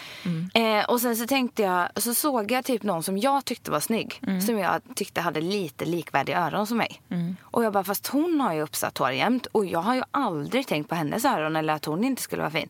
[0.53, 3.79] Eh, och sen så tänkte jag, så såg jag typ någon som jag tyckte var
[3.79, 4.21] snygg.
[4.45, 7.01] Som jag tyckte hade lite likvärdiga öron som mig.
[7.41, 9.45] Och jag bara, fast hon har ju uppsatt hår jämt.
[9.45, 12.51] Och jag har ju aldrig tänkt på hennes öron eller att hon inte skulle vara
[12.51, 12.67] fin.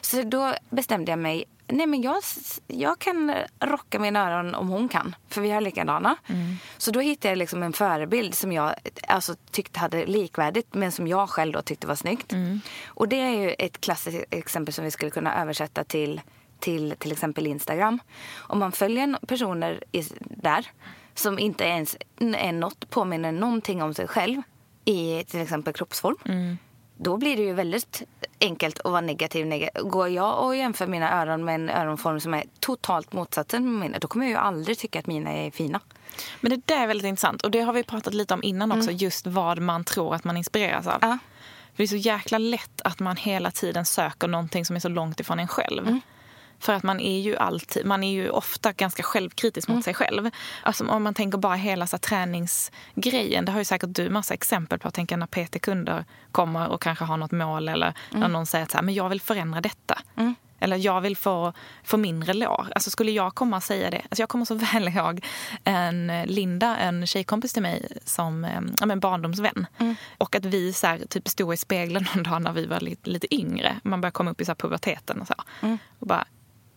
[0.00, 2.22] Så då bestämde jag mig, nej men jag,
[2.66, 5.14] jag kan rocka mina öron om hon kan.
[5.28, 6.16] För vi har likadana.
[6.78, 8.74] Så då hittade jag liksom en förebild som jag
[9.08, 10.74] alltså, tyckte hade likvärdigt.
[10.74, 12.32] Men som jag själv då tyckte var snyggt.
[12.86, 16.20] Och det är ju ett klassiskt exempel som vi skulle kunna översätta till
[16.60, 18.00] till till exempel Instagram.
[18.36, 19.84] Om man följer personer
[20.20, 20.66] där
[21.14, 24.42] som inte ens är något, påminner någonting om sig själv
[24.84, 26.16] i till exempel kroppsform.
[27.00, 28.02] Då blir det ju väldigt
[28.40, 29.46] enkelt att vara negativ.
[29.46, 33.80] neg- Går jag och jämför mina öron med en öronform som är totalt motsatsen med
[33.80, 35.80] mina, då kommer jag ju aldrig tycka att mina är fina.
[36.40, 37.42] Men det där är väldigt intressant.
[37.42, 38.90] Och det har vi pratat lite om innan också.
[38.90, 40.98] Just vad man tror att man inspireras av.
[41.02, 41.18] Ja.
[41.72, 44.88] För det är så jäkla lätt att man hela tiden söker någonting som är så
[44.88, 46.00] långt ifrån en själv.
[46.60, 50.30] För att man är ju alltid, man är ju ofta ganska självkritisk mot sig själv.
[50.62, 53.44] Alltså om man tänker bara hela så träningsgrejen.
[53.44, 54.90] Det har ju säkert du massa exempel på.
[54.90, 58.76] Tänker när PT-kunder kommer och kanske har något mål eller när någon säger att så
[58.76, 59.98] här, men jag vill förändra detta.
[60.60, 61.52] Eller jag vill få,
[61.84, 62.68] få mindre lår.
[62.74, 64.02] Alltså skulle jag komma och säga det.
[64.10, 65.24] Alltså jag kommer så väl ihåg
[65.64, 68.46] en Linda, en tjejkompis till mig som
[68.80, 69.66] ja, men barndomsvän.
[70.18, 73.10] Och att vi så här, typ stod i spegeln någon dag när vi var lite,
[73.10, 73.80] lite yngre.
[73.82, 75.34] Man började komma upp i så puberteten och så.
[75.98, 76.24] Och bara,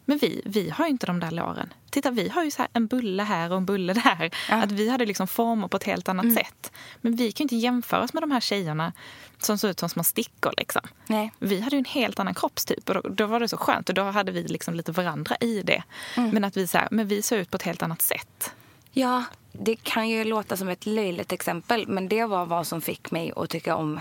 [0.05, 1.73] men vi, vi har ju inte de där låren.
[1.89, 4.31] Titta, vi har ju så en bulle här och en bulle där.
[4.49, 6.71] Att vi hade liksom former på ett helt annat sätt.
[7.01, 8.93] Men vi kan ju inte jämföra oss med de här tjejerna
[9.37, 10.53] som såg ut som små stickor.
[10.57, 10.81] Liksom.
[11.07, 11.31] Nej.
[11.39, 13.89] Vi hade ju en helt annan kroppstyp och då, då var det så skönt.
[13.89, 15.83] Och då hade vi liksom lite varandra i det.
[16.15, 18.53] Men att vi, så här, men vi såg ut på ett helt annat sätt.
[18.91, 23.11] Ja, det kan ju låta som ett löjligt exempel men det var vad som fick
[23.11, 23.99] mig att tycka om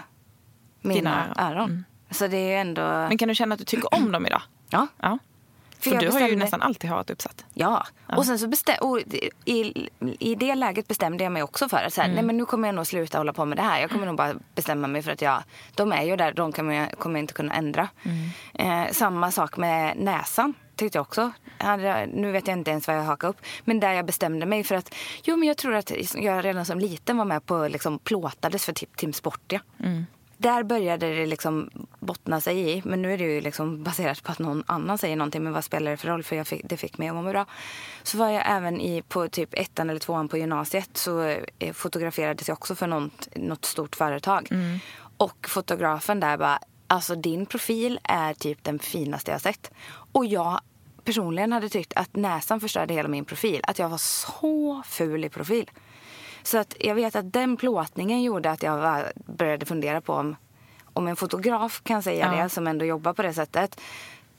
[0.80, 1.58] mina Dina öron.
[1.58, 1.84] öron.
[2.10, 2.82] Så det är ändå...
[2.82, 4.42] Men kan du känna att du tycker om dem idag?
[4.70, 4.86] ja.
[5.00, 5.18] Ja.
[5.80, 7.44] För, jag du har ju bestämde- nästan alltid håret uppsatt.
[7.54, 7.86] Ja.
[8.16, 9.00] Och sen så bestäm, och
[9.44, 9.88] i,
[10.18, 12.14] i det läget bestämde jag mig också för att så här, Mm.
[12.14, 13.80] nej men nu kommer jag nog sluta hålla på med det här.
[13.80, 15.42] Jag kommer nog bara bestämma mig för att jag,
[15.74, 17.88] de är ju där, de kommer jag, kommer jag inte kunna ändra.
[18.54, 18.86] Mm.
[18.86, 21.32] Eh, samma sak med näsan tyckte jag också.
[22.12, 23.36] Nu vet jag inte ens vad jag hakade upp.
[23.64, 26.78] Men där jag bestämde mig för att, jo men jag tror att jag redan som
[26.78, 29.60] liten var med på liksom plåtades för typ Team Sportia.
[29.84, 30.06] Mm.
[30.40, 32.82] Där började det liksom bottna sig i.
[32.84, 35.42] Men nu är det ju liksom baserat på att någon annan säger någonting.
[35.42, 36.22] Men vad spelar det för roll?
[36.22, 37.46] För jag fick, det fick mig att må bra.
[38.02, 40.96] Så var jag även i, på typ ettan eller tvåan på gymnasiet.
[40.96, 41.22] Så
[41.58, 44.48] eh, fotograferades jag också för något, något stort företag.
[45.16, 49.70] Och fotografen där bara, alltså din profil är typ den finaste jag sett.
[50.12, 50.60] Och jag
[51.04, 53.60] personligen hade tyckt att näsan förstörde hela min profil.
[53.64, 55.70] Att jag var så ful i profil.
[56.42, 60.36] Så att jag vet att den plåtningen gjorde att jag var, började fundera på om,
[60.92, 62.42] om en fotograf kan säga Ja.
[62.42, 63.80] det som ändå jobbar på det sättet.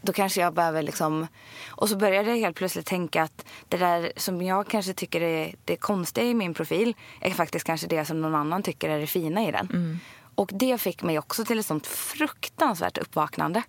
[0.02, 1.28] Då kanske jag behöver liksom...
[1.70, 5.56] Och så började jag helt plötsligt tänka att det där som jag kanske tycker är
[5.66, 9.08] det konstiga i min profil är faktiskt kanske det som någon annan tycker är det
[9.08, 9.70] fina i den.
[9.74, 10.00] Mm.
[10.36, 13.64] Och det fick mig också till ett sånt fruktansvärt uppvaknande.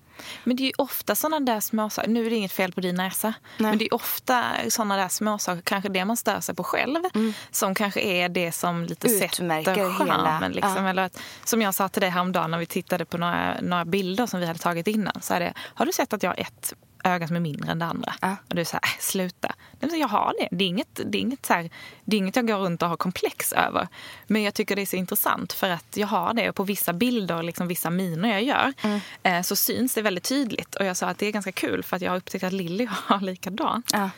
[0.44, 2.10] Men det är ju ofta såna där småsaker.
[2.10, 3.34] Nu är det inget fel på din näsa.
[3.58, 3.70] Nej.
[3.70, 6.98] Men det är ofta såna där småsaker, kanske det man stör sig på själv.
[7.50, 10.52] Som kanske är det som lite Utmärker sätter charmen.
[10.52, 10.84] Liksom.
[10.84, 10.90] ja.
[10.90, 14.26] Eller att, som jag sa till dig häromdagen när vi tittade på några, några bilder
[14.26, 15.22] som vi hade tagit innan.
[15.22, 17.78] Så är det, har du sett att jag har ett öga som är mindre än
[17.78, 18.14] det andra?
[18.20, 18.36] Ja.
[18.48, 19.54] Och du är så här, äh, sluta.
[19.80, 20.48] Nej, men jag har det.
[20.50, 21.70] Det är inget, det är inget, så här,
[22.04, 23.88] det är inget jag går runt och har komplex över.
[24.26, 26.48] Men jag tycker det är så intressant för att jag har det.
[26.48, 28.72] Och på vissa bilder, liksom vissa miner jag gör,
[29.22, 30.74] eh, så syns det väldigt tydligt.
[30.74, 32.86] Och jag sa att det är ganska kul för att jag har upptäckt att Lilly
[32.90, 33.90] har likadant.
[33.92, 34.10] Ja.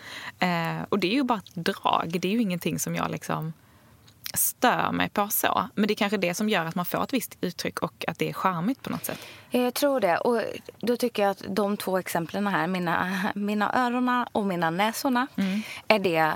[0.47, 2.17] Eh, och det är ju bara ett drag.
[2.21, 3.53] Det är ju ingenting som jag liksom
[4.35, 5.69] stör mig på så.
[5.75, 8.19] Men det är kanske det som gör att man får ett visst uttryck och att
[8.19, 9.19] det är charmigt på något sätt.
[9.51, 10.19] Jag tror det.
[10.19, 10.43] Och
[10.81, 15.27] då tycker jag att de två exemplen här, mina, mina öron och mina näsorna,
[15.89, 16.33] är det,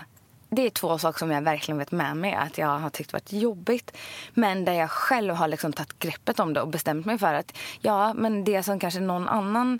[0.48, 3.32] det är två saker som jag verkligen vet med mig att jag har tyckt varit
[3.32, 3.96] jobbigt.
[4.34, 7.56] Men där jag själv har liksom tagit greppet om det och bestämt mig för att
[7.80, 9.78] ja, men det som kanske någon annan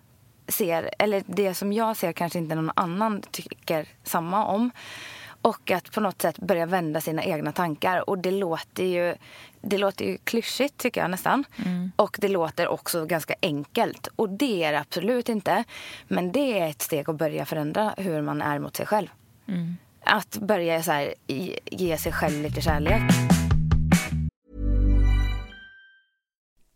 [0.48, 4.70] ser, eller det som jag ser kanske inte någon annan tycker samma om.
[5.42, 8.10] Och att på något sätt börja vända sina egna tankar.
[8.10, 9.14] Och det låter ju,
[9.60, 11.44] det låter ju klyschigt tycker jag nästan.
[11.96, 14.08] Och det låter också ganska enkelt.
[14.16, 15.64] Och det är det absolut inte.
[16.08, 19.08] Men det är ett steg att börja förändra hur man är mot sig själv.
[20.04, 21.14] Att börja så här,
[21.64, 23.02] ge sig själv lite kärlek.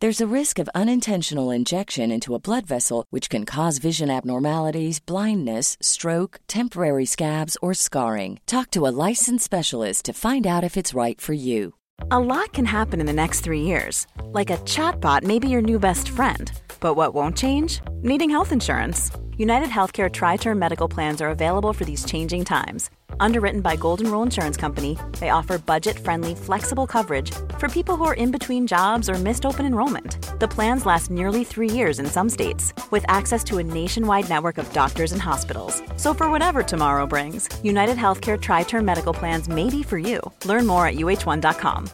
[0.00, 5.00] There's a risk of unintentional injection into a blood vessel, which can cause vision abnormalities,
[5.00, 8.38] blindness, stroke, temporary scabs, or scarring.
[8.46, 11.74] Talk to a licensed specialist to find out if it's right for you.
[12.12, 14.06] A lot can happen in the next three years.
[14.22, 16.48] Like a chatbot may be your new best friend.
[16.78, 17.80] But what won't change?
[18.02, 19.10] Needing health insurance.
[19.36, 22.88] United Healthcare Tri Term Medical Plans are available for these changing times.
[23.20, 28.04] Underwritten by Golden Rule Insurance Company, they offer budget friendly, flexible coverage for people who
[28.04, 30.16] are in between jobs or missed open enrollment.
[30.40, 34.58] The plans last nearly three years in some states, with access to a nationwide network
[34.58, 35.82] of doctors and hospitals.
[35.96, 40.20] So, for whatever tomorrow brings, United Healthcare Tri Term Medical Plans may be for you.
[40.44, 41.88] Learn more at uh1.com.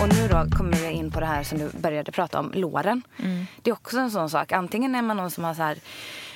[0.00, 3.02] Och nu då kommer vi in på det här som du började prata om, låren.
[3.18, 3.46] Mm.
[3.62, 4.52] Det är också en sån sak.
[4.52, 5.80] Antingen är man någon som har så här, ja,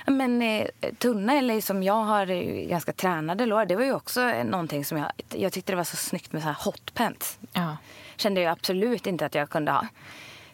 [0.07, 0.67] men, eh,
[0.99, 3.65] tunna eller som jag har eh, ganska tränade lår.
[3.65, 6.43] Det var ju också eh, någonting som jag, jag tyckte det var så snyggt med
[6.43, 7.39] så här hot pants.
[7.53, 7.77] Ja.
[8.17, 9.87] Kände jag absolut inte att jag kunde ha.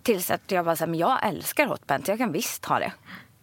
[0.02, 2.09] Tills att jag bara så här, men jag älskar hot pants.
[2.09, 2.92] Jag kan visst ha det.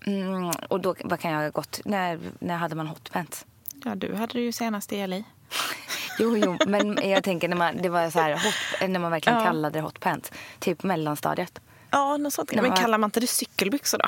[0.05, 3.45] Mm, och då vad kan jag ha gått, när, när hade man hot pants?
[3.85, 5.15] ja, du hade det ju senast i LA.
[6.19, 9.39] Jo, jo, men jag tänker när man, det var så här hot, när man verkligen
[9.39, 9.45] Ja.
[9.45, 10.31] kallade det hot pants.
[10.59, 11.59] Typ mellanstadiet.
[11.89, 12.55] Ja, något sånt.
[12.55, 14.05] Men- kallar man inte det cykelbyxor då?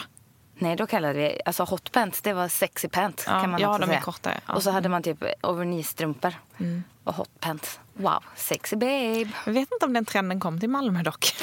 [0.58, 2.22] Nej, då kallade vi alltså hot pants.
[2.22, 4.02] Det var sexy pants Ja, kan man ja, också säga.
[4.02, 4.54] korta, ja.
[4.54, 6.84] Och så hade man typ overknee-strumpor Mm.
[7.04, 7.80] och hot pants.
[7.94, 9.30] Wow, sexy babe.
[9.46, 11.36] Jag vet inte om den trenden kom till Malmö dock.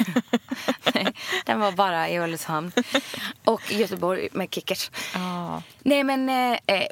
[0.93, 1.07] Nej,
[1.45, 2.71] Den var bara i Ulricehamn.
[3.45, 4.91] Och Göteborg med kickers.
[5.13, 5.61] Ja.
[5.79, 6.87] Nej, men eh, eh,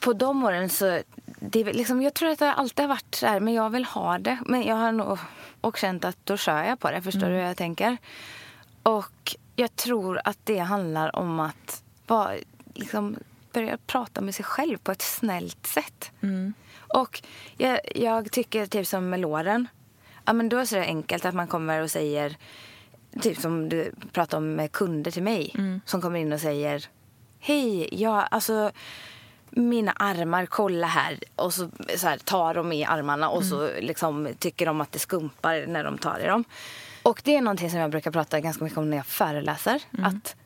[0.00, 1.00] på de åren så...
[1.40, 3.84] Det är liksom, jag tror att det alltid har varit så här, men jag vill
[3.84, 4.38] ha det.
[4.46, 5.18] Men jag har nog
[5.60, 7.02] och känt att då kör jag på det.
[7.02, 7.96] Förstår du hur jag tänker?
[8.82, 12.32] Och jag tror att det handlar om att bara
[12.74, 13.16] liksom
[13.52, 16.10] börja prata med sig själv på ett snällt sätt.
[16.94, 17.22] Och
[17.56, 19.68] jag, jag tycker typ som med låren.
[20.24, 22.36] Ja, men då är det enkelt att man kommer och säger
[23.22, 25.52] Typ som du pratar om med kunder till mig
[25.86, 26.84] som kommer in och säger
[27.38, 28.70] Hej, jag, alltså
[29.50, 31.18] mina armar, kolla här.
[31.36, 34.98] Och så, så här, tar de i armarna och så liksom, tycker de att det
[34.98, 36.44] skumpar när de tar i dem.
[37.08, 39.82] Och det är någonting som jag brukar prata ganska mycket om när jag föreläser.
[40.02, 40.36] Att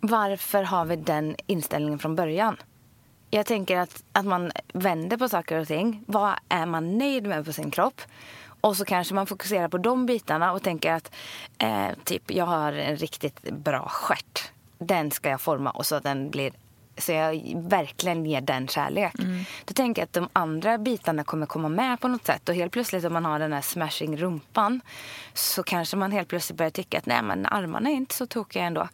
[0.00, 2.56] varför har vi den inställningen från början?
[3.30, 6.04] Jag tänker att, att man vänder på saker och ting.
[6.06, 8.00] Vad är man nöjd med på sin kropp?
[8.60, 11.14] Och så kanske man fokuserar på de bitarna och tänker att
[11.58, 14.52] eh, typ jag har en riktigt bra stjärt.
[14.78, 16.52] Den ska jag forma och så att den blir
[16.98, 19.14] så jag verkligen ger den kärlek.
[19.64, 22.48] Då tänker jag att de andra bitarna kommer komma med på något sätt.
[22.48, 24.80] Och helt plötsligt om man har den här smashing rumpan
[25.34, 28.62] så kanske man helt plötsligt börjar tycka att nej men armarna är inte så tokiga
[28.62, 28.88] ändå.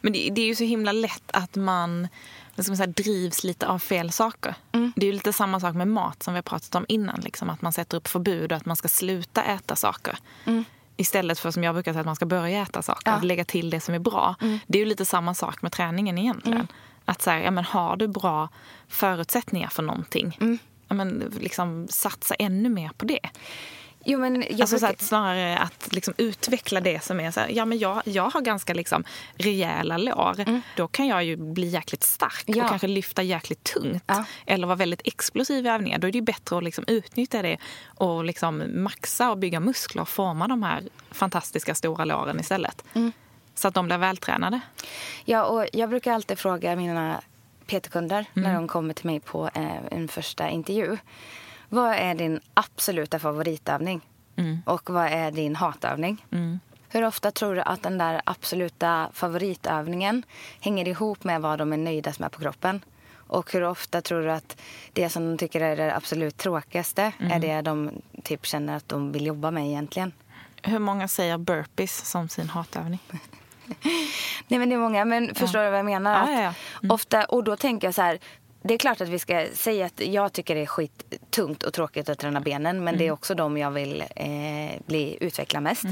[0.00, 2.08] Men det, det är ju så himla lätt att man
[2.56, 4.54] man säga, drivs lite av fel saker.
[4.96, 7.20] Det är ju lite samma sak med mat som vi har pratat om innan.
[7.20, 10.18] Liksom, att man sätter upp förbud och att man ska sluta äta saker.
[10.96, 13.10] Istället för som jag brukar säga att man ska börja äta saker.
[13.10, 13.16] Ja.
[13.16, 14.34] Att lägga till det som är bra.
[14.66, 16.68] Det är ju lite samma sak med träningen egentligen.
[17.04, 18.48] Att så här, ja, men har du bra
[18.88, 20.36] förutsättningar för någonting.
[20.88, 23.20] Ja, men liksom, satsa ännu mer på det.
[24.06, 27.40] Jo, men jag Alltså så brukar- att snarare att liksom utveckla det som är så
[27.40, 30.60] här, ja men jag, jag har ganska liksom rejäla lår.
[30.76, 32.58] Då kan jag ju bli jäkligt stark Mm.
[32.58, 32.64] Ja.
[32.64, 34.02] och kanske lyfta jäkligt tungt.
[34.06, 34.24] Ja.
[34.46, 35.98] Eller vara väldigt explosiv i övningar.
[35.98, 40.02] Då är det ju bättre att liksom utnyttja det och liksom maxa och bygga muskler
[40.02, 42.84] och forma de här fantastiska stora låren istället.
[42.94, 43.12] Mm.
[43.54, 44.60] Så att de blir vältränade.
[45.24, 47.20] Ja, och jag brukar alltid fråga mina
[47.66, 48.48] PT-kunder Mm.
[48.48, 50.96] när de kommer till mig på eh, en första intervju.
[51.68, 54.00] Vad är din absoluta favoritövning?
[54.66, 56.26] Och vad är din hatövning?
[56.88, 60.22] Hur ofta tror du att den där absoluta favoritövningen
[60.60, 62.84] hänger ihop med vad de är nöjdast med på kroppen?
[63.26, 64.56] Och hur ofta tror du att
[64.92, 67.90] det som de tycker är det absolut tråkigaste är det de
[68.22, 70.12] typ känner att de vill jobba med egentligen?
[70.62, 72.98] Hur många säger burpees som sin hatövning?
[74.48, 76.12] Nej men det är många, men förstår du vad jag menar?
[76.14, 76.54] Ja, Att ja, ja.
[76.82, 76.90] Mm.
[76.94, 78.18] Ofta, och då tänker jag så här,
[78.62, 82.08] det är klart att vi ska säga att jag tycker det är skittungt och tråkigt
[82.08, 83.14] att träna benen, men det är Mm.
[83.14, 84.26] också de jag vill eh,
[84.86, 85.84] bli, utveckla mest.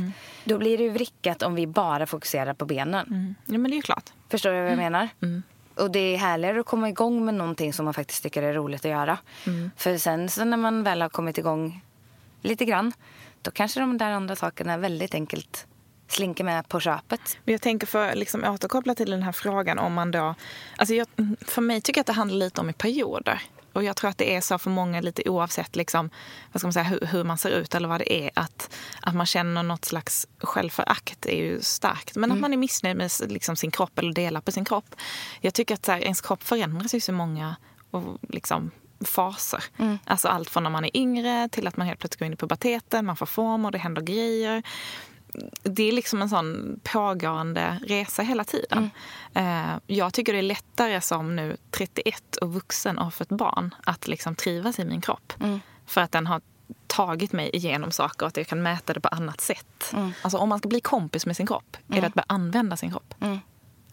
[0.44, 3.06] Då blir det ju vrickat om vi bara fokuserar på benen.
[3.06, 3.34] Mm.
[3.46, 4.10] Ja, men det är ju klart.
[4.28, 5.08] Förstår du vad jag menar?
[5.22, 5.42] Mm.
[5.76, 8.84] Och det är härligare att komma igång med någonting som man faktiskt tycker är roligt
[8.84, 9.18] att göra.
[9.46, 9.70] Mm.
[9.76, 11.80] För sen så när man väl har kommit igång
[12.42, 12.92] lite grann,
[13.42, 15.66] då kanske de där andra sakerna väldigt enkelt
[16.12, 17.38] slinker med på köpet.
[17.44, 20.34] Men jag tänker för att liksom återkoppla till den här frågan om man då...
[20.76, 21.06] Alltså jag,
[21.40, 23.42] för mig tycker jag att det handlar lite om i perioder.
[23.72, 26.10] Och jag tror att det är så för många lite oavsett liksom,
[26.52, 28.30] vad ska man säga, hur, hur man ser ut eller vad det är.
[28.34, 32.16] Att, att man känner något slags självförakt är ju starkt.
[32.16, 34.94] Men att man är missnöjd med liksom, sin kropp eller delar på sin kropp.
[35.40, 37.56] Jag tycker att så här, ens kropp förändras ju så många
[37.90, 38.70] och, liksom,
[39.04, 39.64] faser.
[40.04, 42.36] Alltså allt från när man är yngre till att man helt plötsligt går in i
[42.36, 44.62] puberteten, man får form och det händer grejer
[45.62, 48.90] det är liksom en sån pågående resa hela tiden.
[49.34, 53.74] Eh, Jag tycker det är lättare som nu 31 och vuxen och har fått barn
[53.84, 55.32] att liksom trivas i min kropp.
[55.86, 56.40] För att den har
[56.86, 59.92] tagit mig igenom saker och att jag kan mäta det på annat sätt.
[60.22, 62.90] Alltså om man ska bli kompis med sin kropp är det att börja använda sin
[62.90, 63.14] kropp.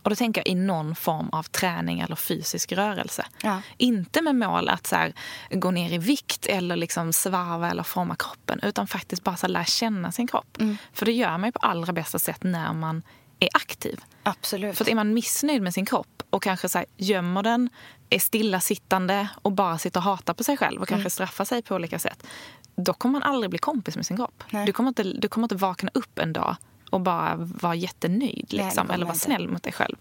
[0.03, 3.25] Och då tänker jag i någon form av träning eller fysisk rörelse.
[3.43, 3.61] Ja.
[3.77, 5.13] Inte med mål att så här,
[5.51, 8.59] gå ner i vikt eller liksom svarva eller forma kroppen.
[8.63, 10.57] Utan faktiskt bara så här, lära känna sin kropp.
[10.93, 13.03] För det gör man ju på allra bästa sätt när man
[13.39, 14.01] är aktiv.
[14.23, 14.77] Absolut.
[14.77, 17.69] För att är man missnöjd med sin kropp och kanske så här, gömmer den,
[18.09, 21.75] är stillasittande och bara sitter och hatar på sig själv och kanske straffar sig på
[21.75, 22.27] olika sätt.
[22.75, 24.43] Då kommer man aldrig bli kompis med sin kropp.
[24.49, 24.65] Nej.
[24.65, 26.55] Du kommer, inte, du kommer inte vakna upp en dag
[26.89, 29.95] och bara vara jättenöjd liksom, kommer eller vara snäll mot dig själv.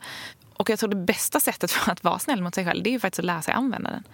[0.53, 2.93] Och jag tror det bästa sättet för att vara snäll mot sig själv det är
[2.93, 4.05] ju faktiskt att lära sig använda den.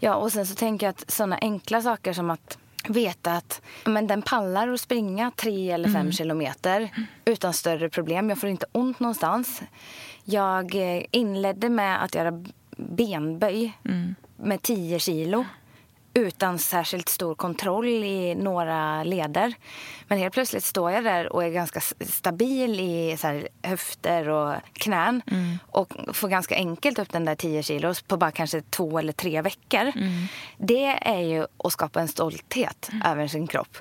[0.00, 4.06] Ja, och sen så tänker jag att sådana enkla saker som att veta att men
[4.06, 6.90] den pallar att springa tre eller fem kilometer
[7.24, 8.28] utan större problem.
[8.28, 9.62] Jag får inte ont någonstans.
[10.24, 12.44] Jag eh, inledde med att göra
[12.76, 13.72] benböj
[14.36, 15.44] med 10 kilo
[16.18, 19.54] utan särskilt stor kontroll i några leder.
[20.08, 25.22] Men helt plötsligt står jag där och är ganska stabil i så höfter och knän
[25.66, 29.42] och får ganska enkelt upp den där 10 kilos på bara kanske två eller tre
[29.42, 29.92] veckor.
[30.56, 33.76] Det är ju att skapa en stolthet över sin kropp.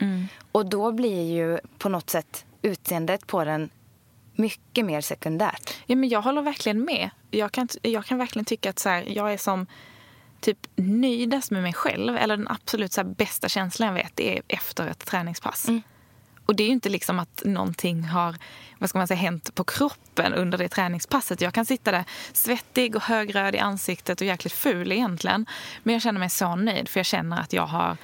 [0.52, 3.69] Och då blir ju på något sätt utseendet på den
[4.36, 5.73] mycket mer sekundärt.
[5.86, 7.10] Ja, men jag håller verkligen med.
[7.32, 9.67] Jag kan, jag kan verkligen tycka att så här, jag är som
[10.39, 12.17] typ nöjdast med mig själv.
[12.17, 15.67] Eller den absolut så bästa känslan jag vet är efter ett träningspass.
[16.45, 18.36] Och det är ju inte liksom att någonting har
[18.78, 21.41] vad ska man säga, hänt på kroppen under det träningspasset.
[21.41, 25.45] Jag kan sitta där svettig och högröd i ansiktet och jäkligt ful egentligen.
[25.84, 27.97] Men jag känner mig så nöjd för jag känner att jag har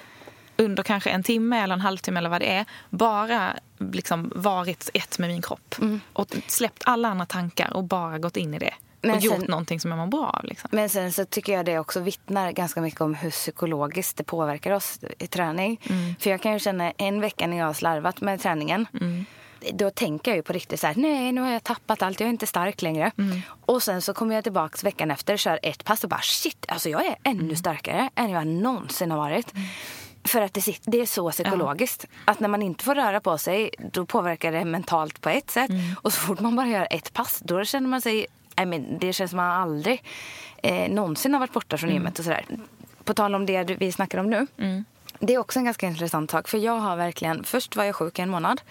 [0.58, 5.20] under kanske en timme eller en halvtimme eller vad det är bara liksom varit ett
[5.20, 5.76] med min kropp.
[6.14, 8.74] Och släppt alla andra tankar och bara gått in i det.
[9.04, 10.46] Men och gjort sen- någonting som jag mår bra av.
[10.46, 10.70] Liksom.
[10.74, 14.72] Men sen så tycker jag det också vittnar ganska mycket om hur psykologiskt det påverkar
[14.72, 15.82] oss i träning.
[16.20, 18.88] För jag kan ju känna en vecka när jag har slarvat med träningen.
[19.74, 22.28] Då tänker jag ju på riktigt så här, nej nu har jag tappat allt, jag
[22.28, 23.12] är inte stark längre.
[23.66, 26.90] Och sen så kommer jag tillbaka veckan efter, kör ett pass och bara shit, alltså
[26.90, 29.54] jag är ännu starkare än jag någonsin har varit.
[30.26, 32.06] För att det, det är så psykologiskt.
[32.26, 35.72] Att när man inte får röra på sig, då påverkar det mentalt på ett sätt.
[36.02, 38.26] Och så fort man bara gör ett pass, då känner man sig...
[38.62, 40.04] I mean, det känns som att man aldrig
[40.64, 42.46] eh, någonsin har varit borta från gymmet och sådär.
[43.04, 44.48] På tal om det vi snackar om nu.
[45.20, 46.48] Det är också en ganska intressant sak.
[46.48, 48.62] För jag har verkligen, först var jag sjuk i en månad.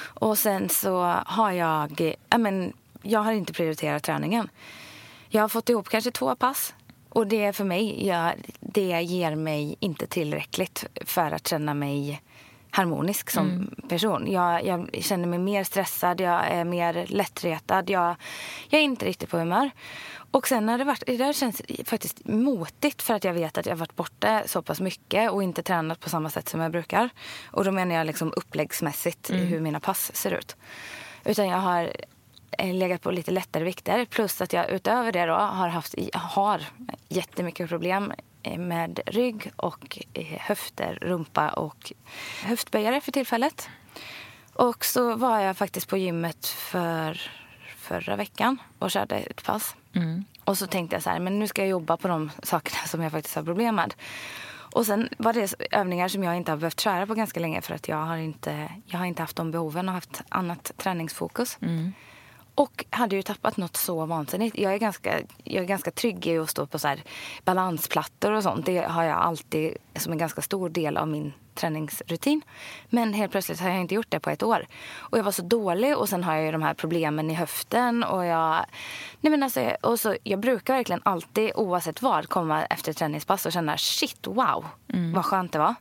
[0.00, 4.48] Och sen så har jag, I men, jag har inte prioriterat träningen.
[5.28, 6.74] Jag har fått ihop kanske två pass.
[7.08, 12.22] Och det för mig, jag, det ger mig inte tillräckligt för att känna mig
[12.74, 14.32] harmonisk som person.
[14.32, 18.16] Jag, jag känner mig mer stressad, jag är mer lättretad, jag,
[18.68, 19.70] jag är inte riktigt på humör.
[20.30, 23.66] Och sen har det varit, det där känns faktiskt motigt för att jag vet att
[23.66, 26.72] jag har varit borta så pass mycket och inte tränat på samma sätt som jag
[26.72, 27.10] brukar.
[27.46, 30.56] Och då menar jag liksom uppläggsmässigt hur mina pass ser ut.
[31.24, 31.92] Utan jag har
[32.58, 34.04] eh, legat på lite lättare vikter.
[34.04, 36.62] Plus att jag utöver det då har haft har
[37.08, 38.12] jättemycket problem
[38.58, 41.92] med rygg och eh, höfter, rumpa och
[42.42, 43.68] höftböjare för tillfället.
[44.52, 47.30] Och så var jag faktiskt på gymmet för
[47.76, 49.76] förra veckan och körde ett pass.
[50.44, 53.02] Och så tänkte jag så här, men nu ska jag jobba på de sakerna som
[53.02, 53.94] jag faktiskt har problem med.
[54.74, 57.74] Och sen var det övningar som jag inte har behövt köra på ganska länge för
[57.74, 61.58] att jag har inte, jag har inte haft de behoven och haft annat träningsfokus.
[62.54, 64.58] Och hade ju tappat något så vansinnigt.
[64.58, 66.96] Jag är ganska, jag är ganska trygg i att stå på så
[67.44, 68.66] balansplattor och sånt.
[68.66, 72.42] Det har jag alltid som en ganska stor del av min träningsrutin.
[72.90, 74.66] Men helt plötsligt har jag inte gjort det på ett år.
[74.96, 78.24] Och jag var så dålig och sen har jag de här problemen i höften och
[78.24, 78.66] jag...
[79.20, 83.52] Nej men alltså, och så, jag brukar verkligen alltid oavsett vad komma efter träningspass och
[83.52, 84.66] känna shit wow
[85.14, 85.74] vad skönt det var.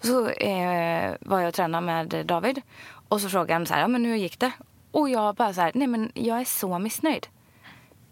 [0.00, 2.62] Så eh, var jag och tränade med David
[3.08, 4.52] och så frågade han så här, ja, men hur gick det?
[4.90, 7.26] Och jag bara så här, nej men jag är så missnöjd.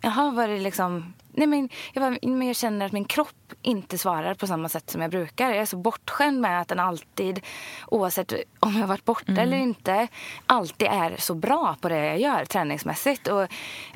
[0.01, 1.15] Jaha, var det liksom...
[1.37, 4.91] Nej men jag, bara, men jag känner att min kropp inte svarar på samma sätt
[4.91, 5.51] som jag brukar.
[5.51, 7.41] Jag är så bortskämd med att den alltid,
[7.87, 10.09] oavsett om jag varit borta eller inte,
[10.47, 13.29] alltid är så bra på det jag gör träningsmässigt.
[13.29, 13.47] Och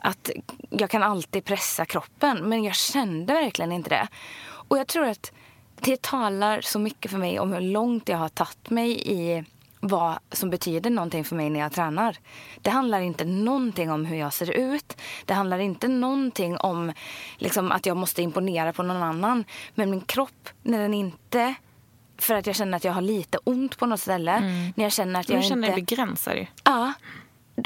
[0.03, 0.31] att
[0.71, 2.49] jag kan alltid pressa kroppen.
[2.49, 4.09] Men jag kände verkligen inte det.
[4.69, 5.33] Och jag tror att
[5.81, 9.45] det talar så mycket för mig om hur långt jag har tagit mig i
[9.81, 12.17] vad som betyder någonting för mig när jag tränar.
[12.63, 14.97] Det handlar inte någonting om hur jag ser ut.
[15.25, 16.93] Det handlar inte någonting om
[17.37, 19.45] liksom, att jag måste imponera på någon annan.
[19.75, 21.55] Men min kropp, när den inte...
[22.21, 24.41] För att jag känner att jag har lite ont på något ställe.
[24.77, 25.77] När jag känner att Du jag känner inte...
[25.77, 26.47] dig begränsad.
[26.65, 26.93] Ja.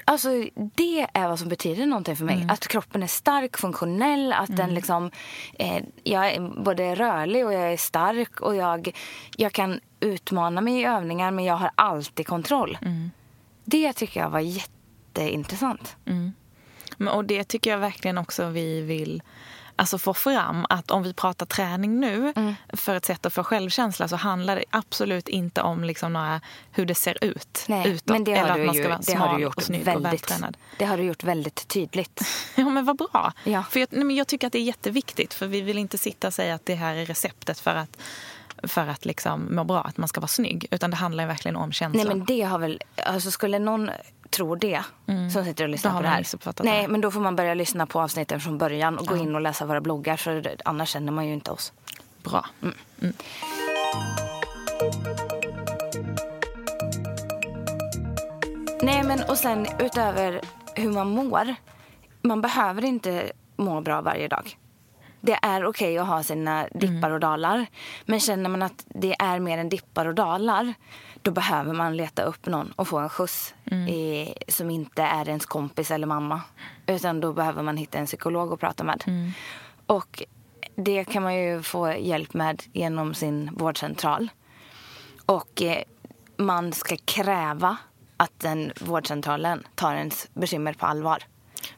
[0.04, 2.46] Alltså, det är vad som betyder någonting för mig.
[2.48, 5.10] Att kroppen är stark, funktionell, att den liksom...
[5.58, 8.96] Eh, jag är både rörlig och jag är stark och jag,
[9.36, 12.78] jag kan utmana mig i övningar men jag har alltid kontroll.
[13.64, 15.96] Det tycker jag var jätteintressant.
[16.96, 19.22] Men, och det tycker jag verkligen också vi vill
[19.82, 20.66] alltså få fram.
[20.68, 22.32] Att om vi pratar träning nu
[22.72, 26.86] för ett sätt att få självkänsla så handlar det absolut inte om liksom några, hur
[26.86, 28.06] det ser ut Nej, utåt.
[28.06, 29.62] men det eller har, att du man ju, ska vara det har smal och gjort
[29.62, 30.56] snygg och väldigt, vältränad.
[30.78, 32.20] det har du gjort väldigt tydligt.
[32.54, 33.32] Ja, men vad bra.
[33.44, 33.64] Ja.
[33.70, 35.34] För jag, nej, men jag tycker att det är jätteviktigt.
[35.34, 37.98] För vi vill inte sitta och säga att det här är receptet för att,
[38.62, 40.66] för att liksom må bra, att man ska vara snygg.
[40.70, 42.06] Utan det handlar ju verkligen om känslan.
[42.06, 43.90] Nej men det har väl, alltså skulle någon
[44.32, 44.82] tro det
[45.32, 46.24] som sitter och lyssnar på det här.
[46.62, 46.88] Nej det.
[46.88, 49.66] men då får man börja lyssna på avsnitten från början och gå in och läsa
[49.66, 51.72] våra bloggar för annars känner man ju inte oss.
[52.22, 52.46] Bra.
[58.82, 60.40] Nej men och sen utöver
[60.74, 61.54] hur man mår.
[62.22, 64.56] Man behöver inte må bra varje dag.
[65.20, 67.66] Det är okej att ha sina dippar och dalar.
[68.04, 70.74] Men känner man att det är mer än dippar och dalar
[71.22, 73.54] då behöver man leta upp någon och få en skjuts
[73.88, 76.40] i, som inte är ens kompis eller mamma.
[76.86, 79.04] Utan då behöver man hitta en psykolog att prata med.
[79.86, 80.22] Och
[80.76, 84.30] det kan man ju få hjälp med genom sin vårdcentral.
[85.26, 85.82] Och eh,
[86.36, 87.76] man ska kräva
[88.16, 91.22] att den vårdcentralen tar ens bekymmer på allvar.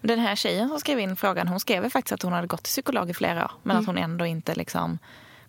[0.01, 2.71] Den här tjejen som skrev in frågan, hon skrev faktiskt att hon hade gått till
[2.71, 3.51] psykolog i flera år.
[3.63, 4.99] Men att hon ändå inte liksom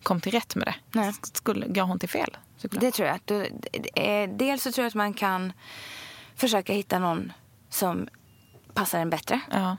[0.06, 0.76] kom till rätt med det.
[1.00, 1.14] Nej.
[1.34, 2.82] Skulle, går hon till fel psykolog?
[2.82, 3.20] Det tror jag.
[3.26, 3.52] Du-
[4.02, 5.54] eh, Dels så tror jag att man kan
[6.36, 7.34] försöka hitta någon
[7.70, 8.08] som
[8.74, 9.40] passar en bättre.
[9.52, 9.78] Ja.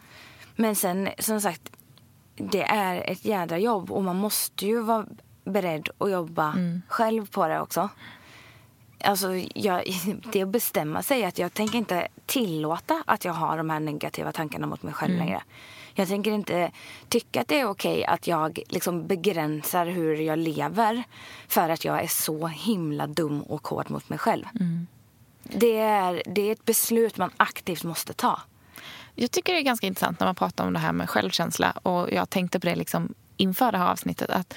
[0.57, 1.63] Men sen, som sagt,
[2.37, 5.07] det är ett jädra jobb och man måste ju vara
[5.45, 6.55] beredd att jobba
[6.89, 7.89] själv på det också.
[9.05, 9.83] Alltså, jag,
[10.33, 13.81] det är att bestämma sig att jag tänker inte tillåta att jag har de här
[13.81, 15.43] negativa tankarna mot mig själv längre.
[15.99, 16.71] Jag tänker inte
[17.09, 21.03] tycka att det är okej att jag liksom begränsar hur jag lever
[21.49, 24.45] för att jag är så himla dum och hård mot mig själv.
[25.43, 28.41] Det, är, det är ett beslut man aktivt måste ta.
[29.15, 31.71] Jag tycker det är ganska intressant när man pratar om det här med självkänsla.
[31.71, 34.31] Och jag tänkte på det liksom inför det här avsnittet.
[34.31, 34.55] Att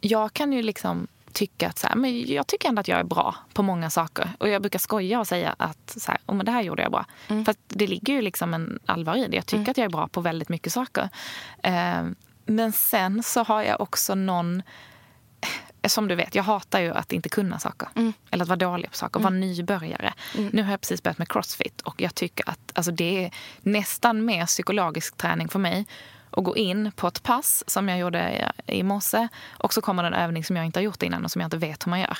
[0.00, 3.04] jag kan ju liksom tycka att så här, men jag tycker ändå att jag är
[3.04, 4.30] bra på många saker.
[4.38, 6.92] Och jag brukar skoja och säga att så här, oh, men det här gjorde jag
[6.92, 7.06] bra.
[7.44, 9.36] För att det ligger ju liksom en allvar i det.
[9.36, 11.08] Jag tycker att jag är bra på väldigt mycket saker.
[11.62, 12.04] Eh,
[12.46, 14.62] men sen så har jag också någon
[15.88, 17.88] som du vet, jag hatar ju att inte kunna saker.
[18.30, 20.12] Eller att vara dålig på saker, vara nybörjare.
[20.52, 23.30] Nu har jag precis börjat med crossfit och jag tycker att alltså, det är
[23.62, 25.86] nästan mer psykologisk träning för mig
[26.36, 30.08] att gå in på ett pass som jag gjorde i morse och så kommer det
[30.08, 32.00] en övning som jag inte har gjort innan och som jag inte vet hur man
[32.00, 32.18] gör.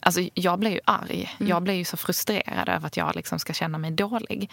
[0.00, 1.36] Alltså, jag blir ju arg.
[1.38, 4.50] Jag blir ju så frustrerad över att jag liksom ska känna mig dålig.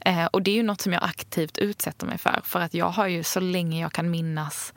[0.00, 2.40] Eh, och det är ju något som jag aktivt utsätter mig för.
[2.44, 4.72] För att jag har ju så länge jag kan minnas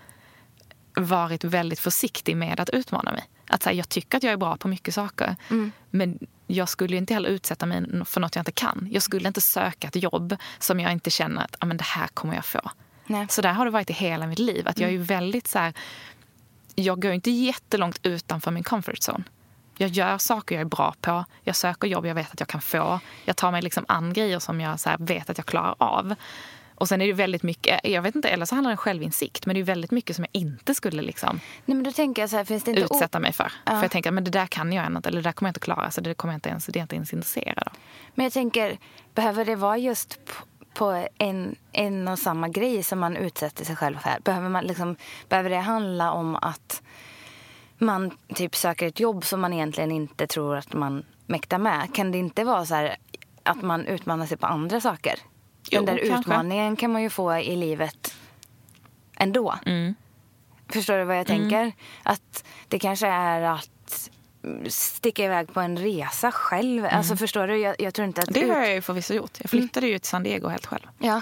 [0.95, 3.23] varit väldigt försiktig med att utmana mig.
[3.49, 5.35] Att säga, jag tycker att jag är bra på mycket saker.
[5.89, 8.87] Men jag skulle ju inte heller utsätta mig för något jag inte kan.
[8.91, 12.07] Jag skulle inte söka ett jobb som jag inte känner att ah, men det här
[12.07, 12.61] kommer jag få.
[13.07, 13.27] Nej.
[13.29, 14.67] Så där har det varit i hela mitt liv.
[14.67, 15.73] Att jag är ju väldigt så här,
[16.75, 19.23] jag går inte jättelångt utanför min comfort zone.
[19.77, 21.25] Jag gör saker jag är bra på.
[21.43, 22.99] Jag söker jobb jag vet att jag kan få.
[23.25, 26.15] Jag tar mig liksom an grejer som jag så vet att jag klarar av.
[26.75, 29.45] Och sen är det väldigt mycket, jag vet inte, eller så handlar det om självinsikt,
[29.45, 32.29] men det är väldigt mycket som jag inte skulle liksom Nej, men då tänker jag
[32.29, 32.83] så här, finns det inte...
[32.83, 33.51] utsätta mig för.
[33.65, 35.59] För jag tänker, men det där kan jag inte, eller det där kommer jag inte
[35.59, 37.73] klara, så det kommer jag inte ens, det är jag inte ens intresserad av.
[38.15, 38.77] Men jag tänker,
[39.13, 40.19] behöver det vara just
[40.75, 44.19] på, en, en och samma grej som man utsätter sig själv för?
[44.23, 44.95] Behöver, man liksom,
[45.29, 46.81] behöver det handla om att
[47.77, 51.95] man typ söker ett jobb som man egentligen inte tror att man mäktar med?
[51.95, 52.95] Kan det inte vara så här
[53.43, 55.19] att man utmanar sig på andra saker?
[55.71, 56.19] Jo, Den där kanske.
[56.19, 58.15] utmaningen kan man ju få i livet
[59.17, 59.55] ändå.
[59.65, 59.95] Mm.
[60.69, 61.71] Förstår du vad jag tänker?
[62.03, 63.69] Att det kanske är att
[64.67, 66.85] sticka iväg på en resa själv.
[66.91, 67.57] Alltså förstår du?
[67.57, 68.29] Jag, jag tror inte att...
[68.37, 68.47] Mm.
[68.47, 69.31] Det har ut- jag ju förvisso gjort.
[69.41, 70.87] Jag flyttade ju till San Diego helt själv.
[70.99, 71.21] Ja.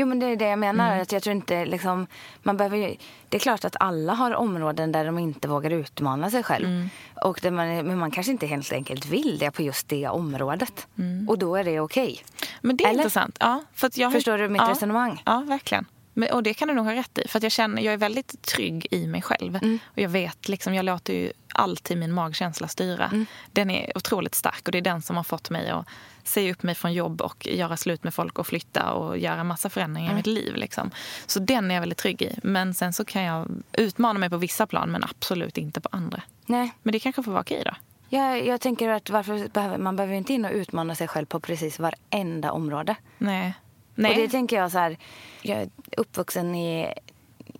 [0.00, 0.88] Jo, men det är det jag menar.
[0.88, 1.02] Mm.
[1.02, 2.06] Att jag tror inte liksom,
[2.42, 2.96] man behöver
[3.28, 6.66] det är klart att alla har områden där de inte vågar utmana sig själv.
[6.66, 6.90] Mm.
[7.22, 10.86] Och man, men man kanske inte helt enkelt vill det på just det området.
[11.28, 12.22] Och då är det okej.
[12.60, 12.98] Men det är Eller?
[12.98, 13.36] intressant.
[13.40, 15.22] Ja, för jag har- Förstår du mitt ja, resonemang?
[15.26, 15.84] Ja, verkligen.
[16.14, 17.28] Men, och det kan du nog ha rätt i.
[17.28, 19.56] För att jag känner, jag är väldigt trygg i mig själv.
[19.56, 19.78] Mm.
[19.86, 23.04] Och jag vet, liksom, jag låter ju alltid min magkänsla styra.
[23.06, 23.26] Mm.
[23.52, 25.86] Den är otroligt stark och det är den som har fått mig att
[26.24, 29.70] säga upp mig från jobb och göra slut med folk och flytta och göra massa
[29.70, 30.16] förändringar Mm.
[30.16, 30.54] i mitt liv.
[30.56, 30.90] Liksom.
[31.26, 32.38] Så den är jag väldigt trygg i.
[32.42, 36.22] Men sen så kan jag utmana mig på vissa plan men absolut inte på andra.
[36.46, 36.74] Nej.
[36.82, 37.72] Men det kanske får vara okej då.
[38.08, 41.40] Jag, jag tänker att varför behöver, man behöver inte in och utmana sig själv på
[41.40, 42.96] precis varenda område.
[43.18, 43.54] Nej.
[43.94, 44.10] Nej.
[44.10, 44.98] Och det tänker jag så här,
[45.42, 46.94] jag är uppvuxen i,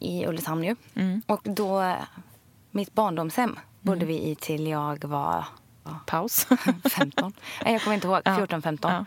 [0.00, 0.76] i Ulricehamn ju.
[0.94, 1.22] Mm.
[1.26, 1.96] Och då,
[2.70, 5.44] mitt barndomshem bodde vi i till jag var
[6.06, 6.46] Paus.
[6.90, 7.32] 15.
[7.64, 8.20] Nej, jag kommer inte ihåg.
[8.24, 8.36] Ja.
[8.36, 9.04] 14, 15.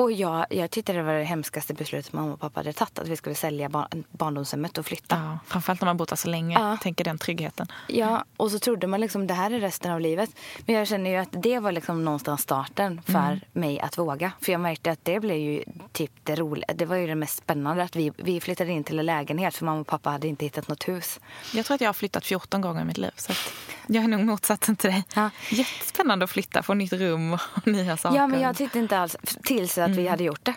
[0.00, 2.98] Och jag, jag tyckte det var det hemskaste beslutet mamma och pappa hade tagit.
[2.98, 5.16] Att vi skulle sälja bar- barndomshemmet och flytta.
[5.16, 6.58] Ja, framförallt när man bott där så länge.
[6.58, 6.76] Ja.
[6.82, 7.66] Tänker den tryggheten.
[7.88, 10.30] Ja, och så trodde man liksom det här är resten av livet.
[10.66, 13.40] Men jag känner ju att det var liksom någonstans starten för Mm.
[13.52, 14.32] mig att våga.
[14.40, 16.66] För jag märkte att det blev ju typ det roliga.
[16.74, 19.64] Det var ju det mest spännande att vi, vi flyttade in till en lägenhet för
[19.64, 21.20] mamma och pappa hade inte hittat något hus.
[21.54, 23.10] Jag tror att jag har flyttat 14 gånger i mitt liv.
[23.16, 23.52] Så att
[23.86, 25.04] jag är nog motsatsen till dig.
[25.14, 25.30] Ja.
[25.50, 28.16] Jättespännande att flytta, få nytt rum och nya saker.
[28.16, 30.54] Ja, men jag tyckte inte alls tills att vi hade gjort det.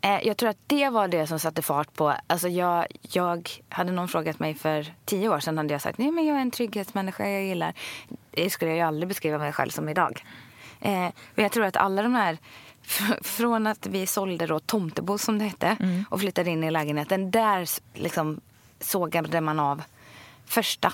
[0.00, 2.14] Eh, Jag tror att det var det som satte fart på...
[2.26, 6.10] Alltså jag, jag hade någon frågat mig för tio år sedan hade jag sagt nej
[6.10, 7.72] men jag är en trygghetsmänniska, jag gillar...
[8.30, 10.24] Det skulle jag ju aldrig beskriva mig själv som idag.
[10.80, 10.90] Eh,
[11.34, 12.38] men jag tror att alla de här...
[12.84, 15.76] fr- Från att vi sålde då Tomtebo som det hette
[16.10, 17.30] och flyttade in i lägenheten.
[17.30, 18.40] Där liksom
[18.80, 19.82] sågade man av
[20.46, 20.92] första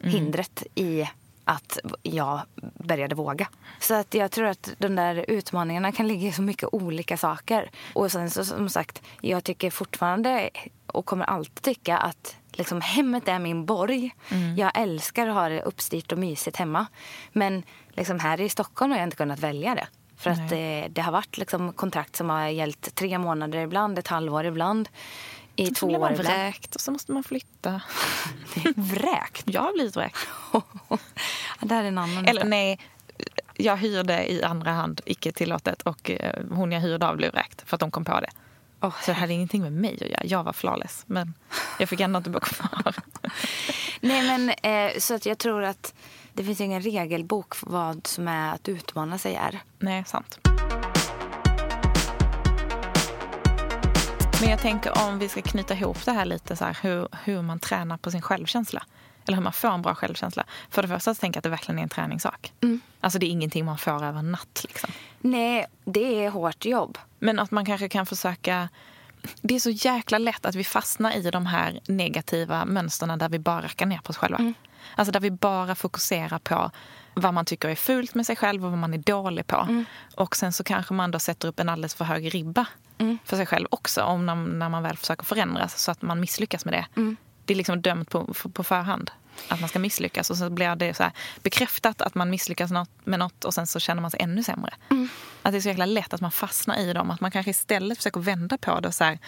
[0.00, 1.08] hindret i
[1.44, 2.40] att jag
[2.74, 3.48] började våga.
[3.80, 7.70] Så att jag tror att de där utmaningarna kan ligga i så mycket olika saker.
[7.92, 10.50] Och sen så som sagt, jag tycker fortfarande
[10.86, 14.14] och kommer alltid tycka att liksom, hemmet är min borg.
[14.56, 16.86] Jag älskar att ha det uppstyrt och mysigt hemma.
[17.32, 19.86] Men liksom, här i Stockholm har jag inte kunnat välja det.
[20.16, 24.08] För att det, det har varit liksom, kontrakt som har gällt tre månader ibland, ett
[24.08, 24.88] halvår ibland.
[25.56, 27.82] I två år man vräkt och så måste man flytta.
[28.76, 29.42] Vräkt?
[29.44, 30.18] Jag har blivit vräkt.
[31.60, 32.78] det här är en annan Eller nej,
[33.56, 35.82] jag hyrde i andra hand, icke tillåtet.
[35.82, 38.30] Och eh, hon jag hyrde av blev vräkt för att de kom på det.
[38.80, 40.24] Åh, Så det hade ingenting med mig att göra.
[40.24, 41.04] Jag var flawless.
[41.06, 41.34] Men
[41.78, 42.94] jag fick ändå inte bo kvar.
[44.00, 45.94] Nej, men eh, så att jag tror att
[46.32, 49.60] det finns ingen regelbok för vad som är att utmana sig är.
[49.78, 50.43] Nej, sant.
[54.44, 57.42] Men jag tänker om vi ska knyta ihop det här lite, så här, hur, hur
[57.42, 58.82] man tränar på sin självkänsla.
[59.26, 60.44] Eller hur man får en bra självkänsla.
[60.70, 62.52] För det första så tänker jag att det verkligen är en träningssak.
[63.00, 64.64] Alltså det är ingenting man får över en natt.
[64.68, 64.90] Liksom.
[65.20, 66.98] Nej, det är hårt jobb.
[67.18, 68.68] Men att man kanske kan försöka...
[69.40, 73.38] Det är så jäkla lätt att vi fastnar i de här negativa mönstren där vi
[73.38, 74.54] bara rackar ner på oss själva.
[74.96, 76.70] Alltså där vi bara fokuserar på
[77.14, 79.84] vad man tycker är fult med sig själv och vad man är dålig på.
[80.16, 82.66] Och sen så kanske man då sätter upp en alldeles för hög ribba
[83.24, 86.64] för sig själv också om när, när man väl försöker förändras så att man misslyckas
[86.64, 86.86] med det.
[87.44, 89.10] Det är liksom dömt på, på förhand
[89.48, 92.90] att man ska misslyckas och så blir det så här bekräftat att man misslyckas något,
[93.04, 94.74] med något och sen så känner man sig ännu sämre.
[95.42, 97.10] Att det är så jäkla lätt att man fastnar i dem.
[97.10, 99.18] Att man kanske istället försöker vända på det och så här,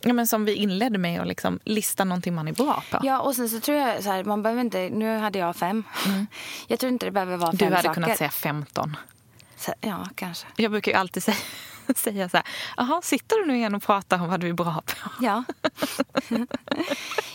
[0.00, 3.00] ja, men som vi inledde med att liksom lista någonting man är bra på.
[3.02, 5.84] Ja, och sen så tror jag så här, man behöver inte, nu hade jag fem.
[6.66, 7.94] Jag tror inte det behöver vara du fem hade saker.
[8.02, 8.96] kunnat säga 15.
[9.56, 10.46] Så, ja, kanske.
[10.56, 11.36] Jag brukar ju alltid säga,
[11.96, 14.82] säga så här, jaha, sitter du nu igen och pratar om vad du är bra
[14.86, 15.10] på?
[15.24, 15.44] Ja.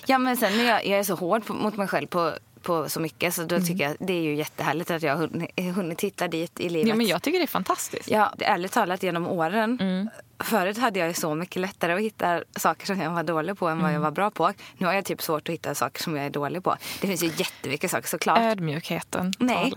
[0.05, 2.89] ja, men sen är jag, jag är så hård på, mot mig själv på, på
[2.89, 3.67] så mycket så då Mm.
[3.67, 6.87] tycker jag det är ju jättehärligt att jag har hunnit, hitta dit i livet.
[6.89, 8.09] Ja, men jag tycker det är fantastiskt.
[8.11, 9.77] Ja, det- ärligt talat genom åren.
[9.81, 10.09] Mm.
[10.39, 13.77] Förut hade jag så mycket lättare att hitta saker som jag var dålig på än
[13.77, 13.93] vad Mm.
[13.93, 14.53] jag var bra på.
[14.77, 16.75] Nu har jag typ svårt att hitta saker som jag är dålig på.
[17.01, 18.39] Det finns ju jättemycket saker såklart.
[18.39, 19.73] Ödmjukheten Nej.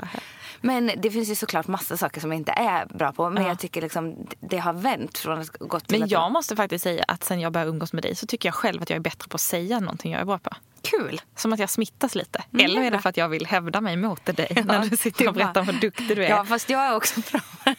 [0.64, 3.30] Men det finns ju såklart massa saker som jag inte är bra på.
[3.30, 3.48] Men Ja.
[3.48, 6.10] jag tycker liksom det har vänt från att gått till Men att...
[6.10, 8.82] jag måste faktiskt säga att sen jag började umgås med dig så tycker jag själv
[8.82, 10.50] att jag är bättre på att säga någonting jag är bra på.
[10.82, 11.20] Kul!
[11.36, 12.42] Som att jag smittas lite.
[12.52, 15.28] Mm, Eller är det för att jag vill hävda mig mot dig när du sitter
[15.28, 16.28] och berättar vad duktig du är?
[16.28, 17.40] Ja, fast jag är också bra.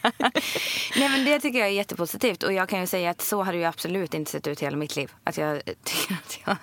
[0.98, 2.44] Nej, men det tycker jag är jättepositivt.
[2.44, 4.78] Och jag kan ju säga att så har det ju absolut inte sett ut hela
[4.78, 5.12] mitt liv.
[5.24, 6.56] Att jag tycker att jag...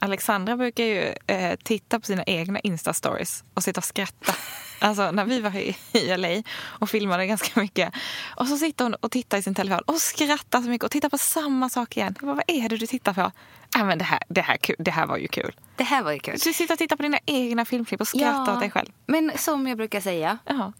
[0.00, 4.34] Alexandra brukar ju eh, titta på sina egna Insta-stories och sitta och skratta.
[4.78, 7.92] Alltså när vi var i, i LA och filmade ganska mycket.
[8.36, 11.08] Och så sitter hon och tittar i sin telefon och skrattar så mycket och tittar
[11.08, 12.14] på samma sak igen.
[12.20, 13.30] Jag bara, vad är det du tittar på?
[13.74, 15.54] Ja, men det, här, det, här, det här var ju kul.
[15.76, 16.34] Det här var ju kul.
[16.44, 18.88] Du sitter och tittar på dina egna filmklipp och skrattar åt dig själv.
[19.06, 20.72] Men som jag brukar säga, Ja.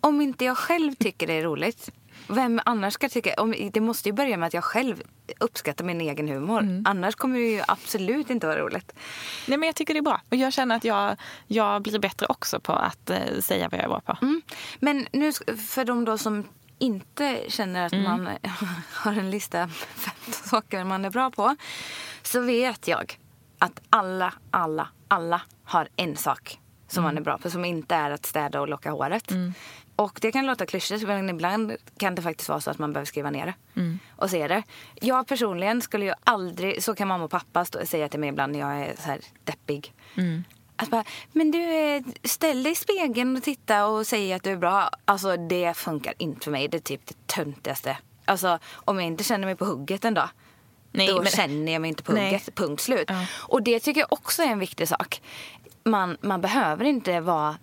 [0.00, 1.90] om inte jag själv tycker det är roligt,
[2.28, 3.34] vem annars ska tycka...
[3.38, 5.02] Om, det måste ju börja med att jag själv
[5.40, 6.60] uppskattar min egen humor.
[6.60, 6.82] Mm.
[6.86, 8.92] Annars kommer det ju absolut inte vara roligt.
[9.46, 10.20] Nej, men jag tycker det är bra.
[10.30, 11.16] Och jag känner att jag,
[11.46, 14.16] jag blir bättre också på att eh, säga vad jag är bra på.
[14.22, 14.42] Mm.
[14.80, 15.32] Men nu
[15.68, 16.44] för de då som
[16.78, 18.06] inte känner Mm.
[18.06, 18.28] att man
[18.92, 21.56] har en lista med 15 saker man är bra på.
[22.22, 23.18] Så vet jag
[23.58, 26.58] att alla, alla, alla har en sak
[26.88, 27.14] som Mm.
[27.14, 27.50] man är bra på.
[27.50, 29.32] Som inte är att städa och locka håret.
[29.96, 33.06] Och det kan låta klyschigt men ibland kan det faktiskt vara så att man behöver
[33.06, 33.80] skriva ner det.
[33.80, 33.98] Mm.
[34.16, 34.62] Och se det.
[34.94, 38.52] Jag personligen skulle ju aldrig, så kan mamma och pappa stå, säga till mig ibland
[38.52, 39.92] när jag är så här deppig.
[40.16, 40.44] Mm.
[40.76, 44.50] Att bara, men du, eh, ställ dig i spegeln och titta och säg att du
[44.50, 44.90] är bra.
[45.04, 46.68] Alltså det funkar inte för mig.
[46.68, 47.96] Det är typ det töntigaste.
[48.24, 50.28] Alltså om jag inte känner mig på hugget en dag.
[50.92, 52.54] Nej, då men- känner jag mig inte på hugget.
[52.54, 53.04] Punkt slut.
[53.08, 53.26] Ja.
[53.32, 55.22] Och det tycker jag också är en viktig sak.
[55.84, 57.56] Man, man behöver inte vara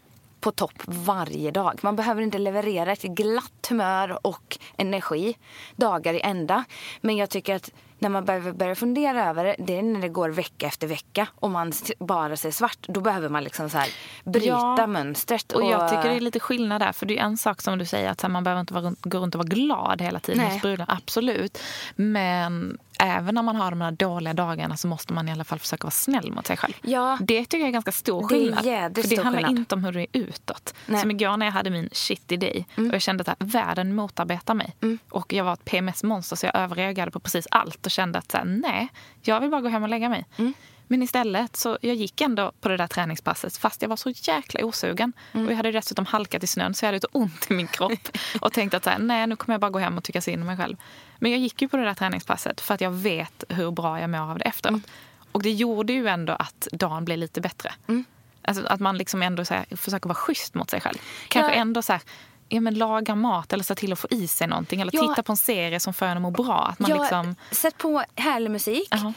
[0.44, 1.80] på topp varje dag.
[1.82, 5.38] Man behöver inte leverera ett glatt humör och energi
[5.76, 6.64] dagar i ända.
[7.02, 10.10] Men jag tycker att när man behöver börja fundera över det, det är när det
[10.10, 12.78] går vecka efter vecka och man bara ser svart.
[12.88, 13.90] Då behöver man liksom så här
[14.24, 14.88] bryta Ja.
[14.88, 15.52] mönstret.
[15.52, 16.92] Och jag tycker det är lite skillnad där.
[16.92, 19.36] För det är en sak som du säger att man behöver inte vara, gå runt
[19.36, 20.86] och vara glad hela tiden hos brudar.
[20.90, 21.60] Absolut.
[21.96, 25.60] Men även när man har de här dåliga dagarna så måste man i alla fall
[25.60, 26.74] försöka vara snäll mot sig själv.
[26.82, 27.18] Ja.
[27.22, 28.64] Det tycker jag är ganska stor Det är skillnad.
[28.96, 29.60] för det handlar skillnad.
[29.60, 30.74] inte om hur du är utåt.
[30.86, 30.96] Nej.
[30.96, 31.02] Mm.
[31.02, 34.76] Som igår när jag hade min shitty day och jag kände att världen motarbetar mig.
[35.10, 38.38] Och jag var ett PMS-monster så jag överreagerade på precis allt och kände att så
[38.38, 38.88] här, nej,
[39.22, 40.26] jag vill bara gå hem och lägga mig.
[40.38, 40.54] Mm.
[40.88, 44.66] Men istället så jag gick ändå på det där träningspasset fast jag var så jäkla
[44.66, 45.14] osugen.
[45.32, 45.46] Mm.
[45.46, 48.10] Och jag hade dessutom halkat i snön så jag hade lite ont i min kropp.
[48.42, 50.42] och tänkte att så här, nej nu kommer jag bara gå hem och tycka synd
[50.42, 50.78] om mig själv.
[51.24, 54.10] Men jag gick ju på det där träningspasset för att jag vet hur bra jag
[54.10, 54.70] mår av det efteråt.
[54.70, 54.84] Mm.
[55.32, 57.74] Och det gjorde ju ändå att dagen blev lite bättre.
[57.88, 58.06] Mm.
[58.42, 60.98] Alltså att man liksom ändå så här, försöker vara schysst mot sig själv.
[61.28, 61.62] Kanske Ja.
[61.62, 62.02] ändå så här,
[62.50, 64.82] ja, men laga mat eller se till att få i sig någonting.
[64.82, 65.02] Eller Ja.
[65.08, 66.68] titta på en serie som får en att må bra.
[66.72, 68.88] Att man Ja, liksom, Sätt på härlig musik.
[68.92, 69.14] Jaha.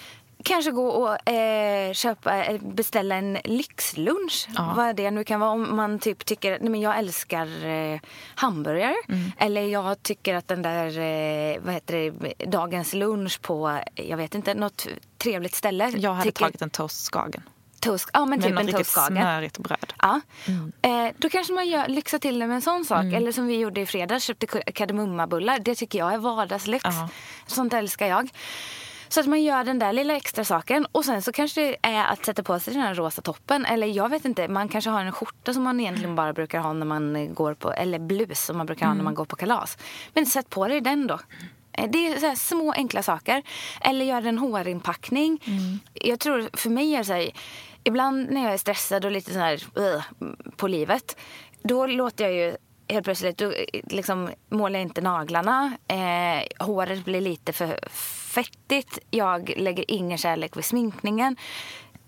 [0.46, 4.48] Kanske gå och eh, köpa, eh, beställa en lyxlunch.
[4.56, 4.72] Ja.
[4.76, 5.50] Vad det nu kan vara.
[5.50, 8.00] Om man typ tycker nej men jag älskar eh,
[8.34, 8.94] hamburgare.
[9.08, 9.32] Mm.
[9.38, 14.34] Eller jag tycker att den där eh, vad heter det, dagens lunch på jag vet
[14.34, 14.86] inte, något
[15.18, 15.92] trevligt ställe.
[15.96, 17.42] jag hade tycker, tagit en toastskagen.
[17.80, 19.16] toast, Ja men typ något en toastskagen.
[19.16, 19.92] smörigt bröd.
[20.02, 20.20] Ja.
[20.82, 23.04] Eh, då kanske man gör, lyxar till det med en sån sak.
[23.04, 25.58] Eller som vi gjorde i fredags, köpte kardemummabullar.
[25.58, 26.84] Det tycker jag är vardagslyx.
[26.84, 27.08] Ja.
[27.46, 28.28] Sånt älskar jag.
[29.08, 30.86] Så att man gör den där lilla extra saken.
[30.92, 33.64] Och sen så kanske det är att sätta på sig den här rosa toppen.
[33.66, 36.72] Eller jag vet inte, man kanske har en skjorta som man egentligen bara brukar ha
[36.72, 39.36] när man eh, går på, eller blus som man brukar ha när man går på
[39.36, 39.78] kalas.
[40.14, 41.18] Men sätt på dig den då.
[41.72, 43.42] Eh, Det är små enkla saker.
[43.80, 45.40] Eller gör en hårinpackning.
[45.94, 47.30] Jag tror för mig är det så här,
[47.84, 50.02] ibland när jag är stressad och lite så här "Ugh",
[50.56, 51.16] på livet.
[51.62, 52.56] Då låter jag ju
[52.88, 53.52] helt plötsligt, då,
[53.90, 55.72] liksom, målar jag inte naglarna.
[55.88, 57.88] Eh, håret blir lite för
[58.36, 58.98] fettigt.
[59.10, 61.36] Jag lägger ingen kärlek vid sminkningen.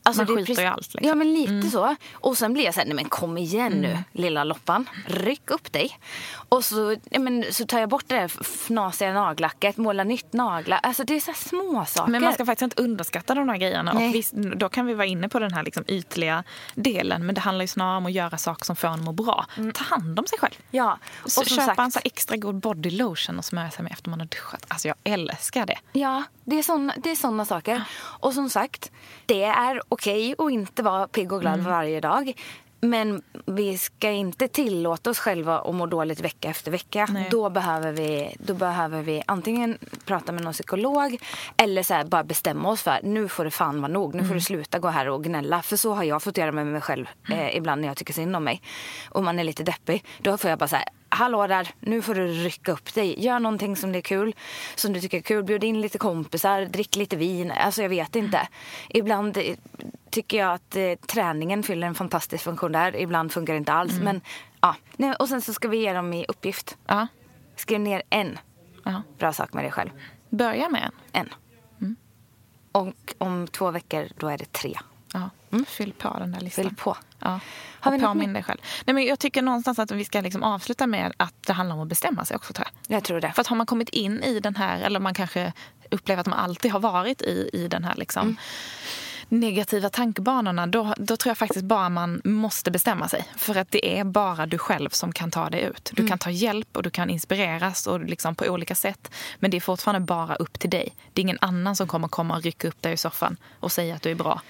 [0.09, 0.99] Alltså, Man skiter i allt, liksom.
[0.99, 1.09] Mm.
[1.09, 1.97] Ja, men lite så.
[2.13, 4.89] Och sen blir jag så här, nej men kom igen nu lilla loppan.
[5.07, 5.99] Ryck upp dig.
[6.49, 10.81] Och så, nej, men, så tar jag bort det där fnasiga nagellacket, målar nytt naglar.
[10.83, 12.11] Alltså det är så små saker.
[12.11, 13.93] Men man ska faktiskt inte underskatta de här grejerna.
[13.93, 14.09] Nej.
[14.09, 16.45] Och visst, då kan vi vara inne på den här liksom ytliga
[16.75, 17.27] delen.
[17.27, 19.47] Men det handlar ju snarare om att göra saker som får en att må bra.
[19.75, 20.55] Ta hand om sig själv.
[20.71, 23.93] Ja, och Så köpa sagt- en så extra god body lotion och smörja sig med
[23.93, 24.65] efter man har duschat.
[24.69, 25.79] Alltså jag älskar det.
[25.93, 27.83] Ja, det är såna, det är såna saker.
[27.99, 28.91] Och som sagt,
[29.27, 32.33] det är okej att inte vara pigg och glad varje dag.
[32.81, 37.07] Men vi ska inte tillåta oss själva att må dåligt vecka efter vecka.
[37.11, 37.29] Nej.
[37.31, 41.19] Då behöver, vi, då behöver vi antingen prata med någon psykolog
[41.57, 44.15] eller så bara bestämma oss för nu får det fan vara nog.
[44.15, 45.63] Nu får du sluta gå här och gnälla.
[45.63, 48.37] För så har jag fått göra med mig själv eh, ibland när jag tycker synd
[48.37, 48.63] om mig.
[49.11, 50.05] Och man är lite deppig.
[50.19, 53.25] Då får jag bara så här, hallå där, nu får du rycka upp dig.
[53.25, 54.35] Gör någonting som det är kul,
[54.75, 55.45] som du tycker är kul.
[55.45, 57.51] Bjud in lite kompisar, drick lite vin.
[57.51, 58.49] Alltså jag vet inte.
[58.89, 59.39] Ibland,
[60.11, 62.97] tycker jag att eh, träningen fyller en fantastisk funktion där.
[62.97, 63.93] Ibland funkar det inte alls.
[63.93, 64.05] Mm.
[64.05, 64.21] Men,
[64.61, 64.75] ja.
[64.97, 66.77] Nej, och sen så ska vi ge dem i uppgift.
[66.87, 67.07] Ja.
[67.57, 68.39] Skriv ner en
[68.85, 69.03] ja.
[69.19, 69.91] bra sak med dig själv.
[70.31, 70.93] Börja med en.
[71.13, 71.35] En.
[71.81, 71.97] Mm.
[72.73, 74.79] Och om två veckor, då är det tre.
[75.51, 75.59] Ja.
[75.67, 76.65] Fyll på den där listan.
[76.65, 76.97] Fyll på.
[77.19, 77.41] Ja.
[77.81, 78.59] Har vi påminn dig själv.
[78.85, 81.83] Nej, men jag tycker någonstans att vi ska liksom avsluta med att det handlar om
[81.83, 82.53] att bestämma sig också.
[82.53, 82.97] Tror jag.
[82.97, 83.33] Jag tror det.
[83.33, 85.53] För att har man kommit in i den här, eller man kanske
[85.91, 88.37] upplever att man alltid har varit i, i den här liksom, Mm.
[89.41, 93.25] negativa tankebanorna, då, då tror jag faktiskt bara man måste bestämma sig.
[93.37, 95.91] För att det är bara du själv som kan ta dig ut.
[95.95, 99.11] Du kan ta hjälp och du kan inspireras och liksom på olika sätt.
[99.39, 100.95] Men det är fortfarande bara upp till dig.
[101.13, 103.95] Det är ingen annan som kommer komma och rycka upp dig i soffan och säga
[103.95, 104.43] att du är bra.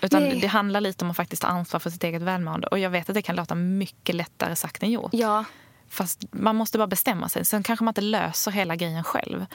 [0.00, 0.40] Utan Nej.
[0.40, 2.66] det handlar lite om att faktiskt ta ansvar för sitt eget välmående.
[2.66, 5.10] Och jag vet att det kan låta mycket lättare sagt än gjort.
[5.14, 5.44] Ja.
[5.88, 7.44] Fast man måste bara bestämma sig.
[7.44, 9.46] Sen kanske man inte löser hela grejen själv.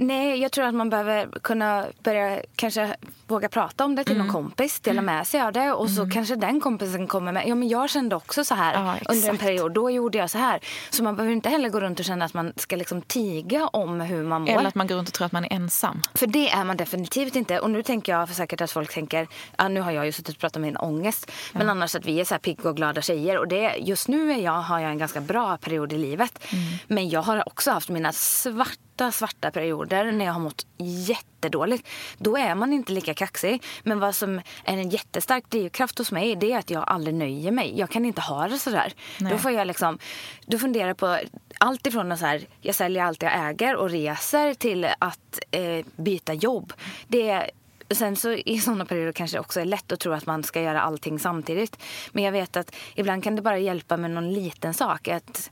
[0.00, 2.96] Nej, jag tror att man behöver kunna börja kanske
[3.26, 4.26] våga prata om det till Mm.
[4.26, 7.54] någon kompis, dela med sig av det och så kanske den kompisen kommer med, ja
[7.54, 10.60] men jag kände också så här Ja, under en period, då gjorde jag så här.
[10.90, 14.00] Så man behöver inte heller gå runt och känna att man ska liksom tiga om
[14.00, 14.50] hur man mår.
[14.50, 16.02] Eller att man går runt och tror att man är ensam.
[16.14, 17.60] För det är man definitivt inte.
[17.60, 20.34] Och nu tänker jag för säkert att folk tänker, ja, nu har jag ju suttit
[20.34, 21.30] och pratat om min ångest.
[21.52, 23.38] Men annars att vi är så här pigga och glada tjejer.
[23.38, 26.44] Och det, just nu är jag, har jag en ganska bra period i livet.
[26.86, 28.72] Men jag har också haft mina svarta,
[29.12, 31.88] svarta perioder när jag har mått jättedåligt.
[32.18, 33.62] Då är man inte lika kaxig.
[33.82, 37.50] Men vad som är en jättestark drivkraft hos mig det är att jag aldrig nöjer
[37.50, 37.78] mig.
[37.78, 38.92] Jag kan inte ha det sådär.
[39.18, 39.32] Nej.
[39.32, 39.98] Då får jag liksom,
[40.46, 41.18] då funderar på
[41.58, 45.86] allt ifrån att så här, jag säljer allt jag äger och reser till att eh,
[45.96, 46.72] byta jobb.
[47.08, 47.50] Det är,
[47.90, 50.60] Sen så i sådana perioder kanske det också är lätt att tro att man ska
[50.60, 51.76] göra allting samtidigt.
[52.12, 55.08] Men jag vet att ibland kan det bara hjälpa med någon liten sak.
[55.08, 55.50] Att,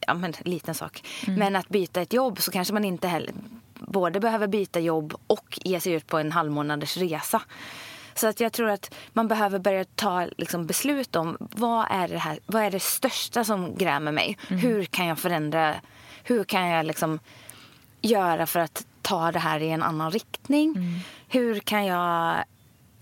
[0.00, 1.02] ja, men liten sak.
[1.26, 3.34] Men att byta ett jobb så kanske man inte heller
[3.74, 7.42] både behöver byta jobb och ge sig ut på en halvmånaders resa.
[8.14, 12.18] Så att jag tror att man behöver börja ta liksom, beslut om vad är, det
[12.18, 14.38] här, vad är det största som grämer mig?
[14.48, 15.74] Hur kan jag förändra?
[16.22, 17.18] Hur kan jag liksom
[18.00, 20.74] göra för att ta det här i en annan riktning?
[21.28, 22.44] Hur kan jag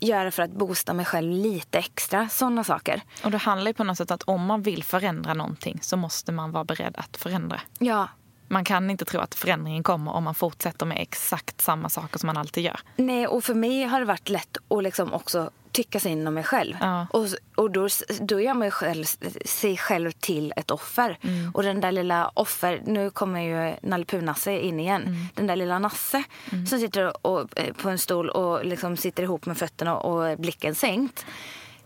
[0.06, 2.28] göra för att boosta mig själv lite extra?
[2.28, 3.02] Sådana saker.
[3.24, 6.32] Och det handlar ju på något sätt att om man vill förändra någonting så måste
[6.32, 7.60] man vara beredd att förändra.
[7.78, 8.08] Ja,
[8.48, 12.26] Man kan inte tro att förändringen kommer om man fortsätter med exakt samma saker som
[12.26, 12.80] man alltid gör.
[12.96, 16.44] Nej, och för mig har det varit lätt att liksom också tycka synd om mig
[16.44, 16.76] själv.
[16.80, 17.06] Ja.
[17.10, 17.88] Och, och då,
[18.20, 19.04] då gör man själv,
[19.44, 21.18] sig själv till ett offer.
[21.54, 25.28] Och den där lilla offer, nu kommer ju Nalle Puh-Nasse in igen.
[25.34, 26.24] Den där lilla Nasse
[26.68, 30.74] som sitter och, eh, på en stol och liksom sitter ihop med fötterna och blicken
[30.74, 31.26] sänkt.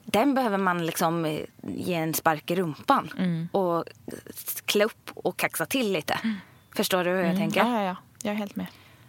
[0.05, 3.11] Den behöver man liksom eh, ge en spark i rumpan
[3.53, 3.85] och
[4.65, 6.19] klä upp och kaxa till lite.
[6.77, 7.61] Förstår du hur jag tänker?
[7.61, 7.97] Ja, ja, ja.
[8.23, 8.67] Jag är helt med.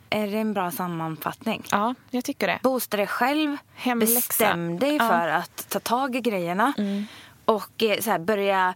[0.10, 1.64] Är det en bra sammanfattning?
[1.72, 2.60] Ja, jag tycker det.
[2.64, 3.58] Boosta dig själv.
[3.76, 4.16] Hemläxa.
[4.16, 5.04] Bestäm dig Ja.
[5.04, 5.08] Mm.
[5.08, 6.74] för att ta tag i grejerna.
[7.46, 8.74] Och eh, så här, börja,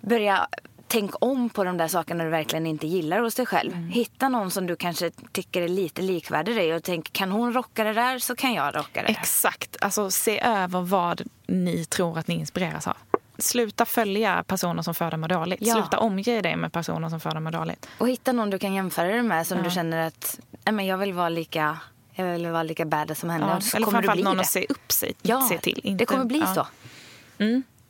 [0.00, 0.46] börja
[0.86, 3.72] tänk om på de där sakerna du verkligen inte gillar hos dig själv.
[3.72, 3.88] Mm.
[3.88, 7.84] Hitta någon som du kanske tycker är lite likvärdig dig och tänk kan hon rocka
[7.84, 9.08] det där så kan jag rocka det.
[9.08, 9.76] Exakt.
[9.80, 12.96] Alltså, se över vad ni tror att ni inspireras av.
[13.38, 15.58] Sluta följa personer som att må dåligt.
[15.62, 15.74] Ja.
[15.74, 17.88] Sluta omge dig med personer som att må dåligt.
[17.98, 21.12] Och hitta någon du kan jämföra dig med som du känner att men jag vill
[21.12, 21.78] vara lika
[22.14, 23.46] jag vill vara lika badass som henne.
[23.48, 23.56] Ja.
[23.56, 24.40] Och så Eller framförallt någon det.
[24.40, 25.80] att se upp sig Ja, se till.
[25.82, 26.54] det Inte- kommer bli ja.
[26.54, 26.66] så.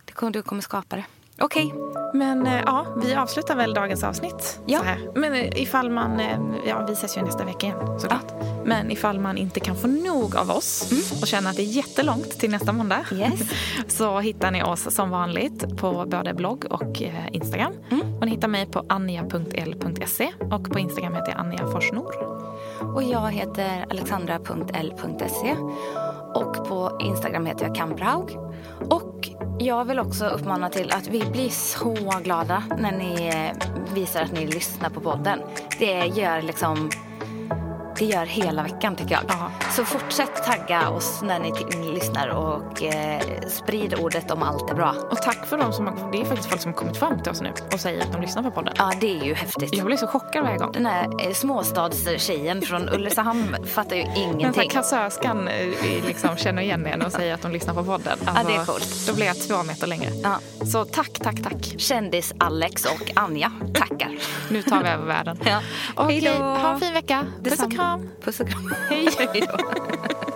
[0.05, 1.05] Det kommer, du kommer skapa det.
[1.43, 1.75] Okej.
[2.15, 4.79] Men eh, ja, vi avslutar väl dagens avsnitt Ja.
[4.79, 4.99] så här.
[5.15, 8.27] Men eh, ifall man, eh, ja vi ses ju nästa vecka igen såklart.
[8.65, 12.31] Men ifall man inte kan få nog av oss och känner att det är jättelångt
[12.39, 13.01] till nästa måndag.
[13.13, 13.41] Yes.
[13.89, 17.73] Så hittar ni oss som vanligt på både blogg och Instagram.
[18.21, 22.15] Och ni hittar mig på anja.l.se och på Instagram heter jag Anja Forsnor.
[22.95, 25.57] Och jag heter alexandra.l.se
[26.35, 28.37] och på Instagram heter jag Kampraug.
[28.91, 29.22] Och
[29.59, 31.95] jag vill också uppmana till att vi blir så
[32.25, 35.39] glada när ni eh, visar att ni lyssnar på podden.
[35.79, 36.91] Det gör liksom
[38.03, 39.23] det gör hela veckan tycker jag.
[39.29, 39.51] Ja.
[39.71, 41.53] Så fortsätt tagga oss när ni
[41.93, 44.95] lyssnar och eh, sprid ordet om allt är bra.
[45.11, 47.33] Och tack för dem som har, det är faktiskt folk som har kommit fram till
[47.33, 48.75] oss nu och säger att de lyssnar på podden.
[48.79, 49.77] Ja, det är ju häftigt.
[49.77, 50.73] Jag blir så chockad varje gång.
[50.73, 54.71] Den här eh, småstadstjejen från Ulricehamn fattar ju Men så här, ingenting.
[54.71, 58.19] kassörskan eh, liksom känner igen en och säger att de lyssnar på podden.
[58.25, 59.07] Alltså, det är coolt.
[59.09, 60.11] Då blir jag två meter längre.
[60.23, 60.39] Ja.
[60.67, 61.75] Så tack, tack, tack.
[61.79, 64.11] Kändis-Alex och Anja tackar.
[64.51, 65.39] Nu tar vi över världen.
[65.45, 65.61] Ja.
[65.95, 66.45] Okej, då.
[66.45, 67.27] ha en fin vecka.
[67.45, 67.92] Puss och Detsamma.
[67.93, 68.09] Kram.
[68.21, 68.75] Puss och kram.
[68.89, 69.09] Hej.
[69.19, 69.49] Hej.